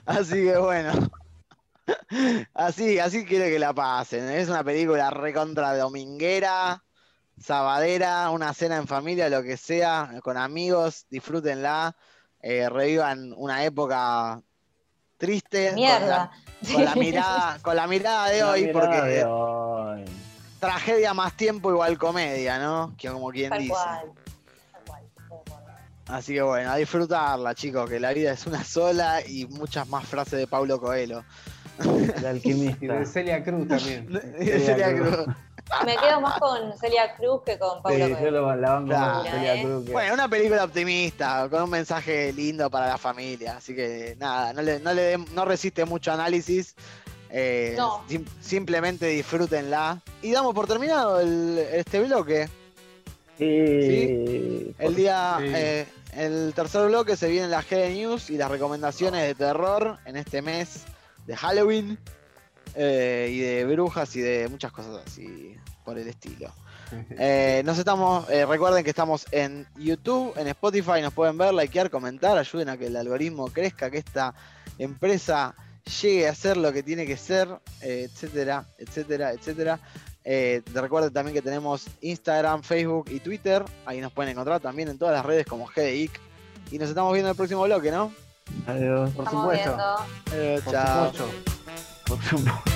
Así 0.07 0.35
que 0.45 0.57
bueno. 0.59 0.93
Así, 2.55 2.99
así 2.99 3.25
quiere 3.25 3.51
que 3.51 3.59
la 3.59 3.73
pasen. 3.73 4.29
Es 4.31 4.49
una 4.49 4.63
película 4.65 5.11
recontra 5.11 5.77
dominguera, 5.77 6.83
sabadera, 7.41 8.31
una 8.31 8.53
cena 8.55 8.77
en 8.77 8.87
familia, 8.87 9.29
lo 9.29 9.43
que 9.43 9.57
sea, 9.57 10.11
con 10.23 10.37
amigos, 10.37 11.07
disfrútenla, 11.11 11.97
eh, 12.41 12.69
revivan 12.69 13.33
una 13.37 13.65
época 13.65 14.41
triste 15.17 15.69
con 15.71 15.77
Mierda. 15.77 16.31
la, 16.63 16.73
con 16.73 16.85
la 16.85 16.95
mirada, 16.97 17.59
con 17.63 17.77
la 17.77 17.87
mirada 17.87 18.29
de 18.29 18.41
La 18.41 18.51
hoy, 18.51 18.67
mirada 18.67 18.81
porque 18.81 19.09
de 19.09 19.25
hoy. 19.25 20.05
tragedia 20.61 21.15
más 21.15 21.37
tiempo 21.37 21.71
igual 21.71 21.99
comedia, 21.99 22.59
¿no? 22.59 22.95
Que 22.99 23.09
como 23.09 23.31
quien 23.31 23.51
Tal 23.51 23.59
dice. 23.61 23.73
cual. 23.73 24.13
Así 26.09 26.35
que 26.35 26.43
bueno, 26.43 26.71
a 26.73 26.77
disfrutarla, 26.77 27.55
chicos, 27.55 27.89
que 27.89 28.01
la 28.01 28.13
vida 28.13 28.33
es 28.33 28.47
una 28.47 28.65
sola 28.65 29.21
y 29.27 29.47
muchas 29.47 29.89
más 29.89 30.05
frases 30.07 30.39
de 30.39 30.47
Paulo 30.47 30.81
Coelho. 30.81 31.25
El 31.79 31.89
Y 32.19 32.21
de 32.21 32.29
alquimista. 32.29 33.05
Celia 33.07 33.43
Cruz 33.43 33.69
también. 33.69 34.09
Celia 34.41 34.95
Cruz. 34.95 35.27
Me 35.87 35.97
quedo 35.97 36.21
más 36.21 36.39
con 36.39 36.77
Celia 36.79 37.15
Cruz 37.17 37.43
que 37.47 37.59
con 37.59 37.81
Pablo 37.83 38.05
Sí, 38.05 38.11
yo 38.11 38.19
Coelho. 38.19 38.31
lo- 38.43 38.57
la 38.57 38.71
banco 38.73 38.89
Claro. 38.89 39.23
Celia 39.31 39.55
Eh. 39.55 39.65
Cruz. 39.65 39.87
que- 39.87 39.93
Bueno, 39.93 40.15
una 40.15 40.29
película 40.29 40.65
optimista, 40.65 41.49
con 41.49 41.63
un 41.63 41.71
mensaje 41.71 42.33
lindo 42.33 42.69
para 42.69 42.89
la 42.89 42.99
familia. 42.99 43.57
Así 43.57 43.75
que 43.75 44.17
nada, 44.19 44.53
no 44.53 44.61
le, 44.61 44.81
no 44.81 44.93
le 44.93 45.03
den- 45.17 45.27
no 45.35 45.45
resiste 45.45 45.85
mucho 45.85 46.13
análisis. 46.13 46.75
eh, 47.35 47.75
No. 47.79 48.05
sim- 48.09 48.27
simplemente 48.43 49.07
disfrútenla. 49.07 50.03
Y 50.21 50.33
damos 50.33 50.53
por 50.55 50.67
terminado 50.67 51.19
el- 51.21 51.59
este 51.73 52.01
bloque. 52.03 52.51
Sí. 53.39 54.75
El 54.79 54.95
día, 54.95 55.37
Sí. 55.41 55.47
eh, 55.55 55.87
el 56.15 56.53
tercer 56.55 56.87
bloque 56.89 57.17
se 57.17 57.29
vienen 57.29 57.51
las 57.51 57.67
G 57.69 57.91
News 57.95 58.31
y 58.31 58.37
las 58.37 58.51
recomendaciones 58.51 59.23
de 59.23 59.35
terror 59.35 59.99
en 60.05 60.17
este 60.17 60.43
mes 60.43 60.83
de 61.27 61.37
Halloween 61.37 61.99
eh, 62.75 63.29
y 63.33 63.39
de 63.39 63.65
brujas 63.65 64.15
y 64.17 64.21
de 64.21 64.49
muchas 64.49 64.73
cosas 64.73 65.03
así 65.07 65.57
por 65.85 65.99
el 65.99 66.09
estilo. 66.09 66.53
Eh, 67.19 67.63
nos 67.65 67.79
estamos, 67.79 68.29
recuerden 68.29 68.85
que 68.85 68.91
estamos 68.91 69.25
en 69.31 69.67
YouTube, 69.79 70.35
en 70.37 70.47
Spotify, 70.49 71.01
nos 71.01 71.15
pueden 71.15 71.39
ver, 71.39 71.55
likear, 71.55 71.89
comentar, 71.89 72.37
ayuden 72.37 72.69
a 72.69 72.77
que 72.77 72.89
el 72.89 72.97
algoritmo 72.97 73.47
crezca, 73.47 73.91
que 73.91 73.97
esta 73.97 74.35
empresa 74.77 75.55
llegue 76.03 76.29
a 76.29 76.35
ser 76.35 76.59
lo 76.59 76.71
que 76.71 76.83
tiene 76.83 77.07
que 77.07 77.17
ser, 77.17 77.49
etcétera, 77.81 78.67
etcétera, 78.77 79.33
etcétera. 79.33 79.81
Eh, 80.25 80.63
recuerden 80.75 81.13
también 81.13 81.35
que 81.35 81.43
tenemos 81.43 81.87
Instagram, 82.01 82.63
Facebook 82.63 83.07
y 83.11 83.21
Twitter, 83.21 83.65
ahí 83.87 84.01
nos 84.01 84.13
pueden 84.13 84.33
encontrar 84.33 84.61
también 84.61 84.89
en 84.89 84.99
todas 84.99 85.15
las 85.15 85.25
redes 85.25 85.47
como 85.47 85.67
GDIC. 85.67 86.11
Y 86.71 86.79
nos 86.79 86.89
estamos 86.89 87.13
viendo 87.13 87.29
en 87.29 87.33
el 87.33 87.37
próximo 87.37 87.63
bloque, 87.65 87.91
¿no? 87.91 88.13
Adiós. 88.67 89.11
Por 89.11 89.25
Estamos 89.25 89.43
supuesto. 89.45 89.77
viendo. 89.77 90.45
Eh, 90.45 90.61
Por 90.65 90.73
chao. 90.73 91.13
supuesto. 91.13 91.53
Por 92.07 92.23
supuesto. 92.23 92.72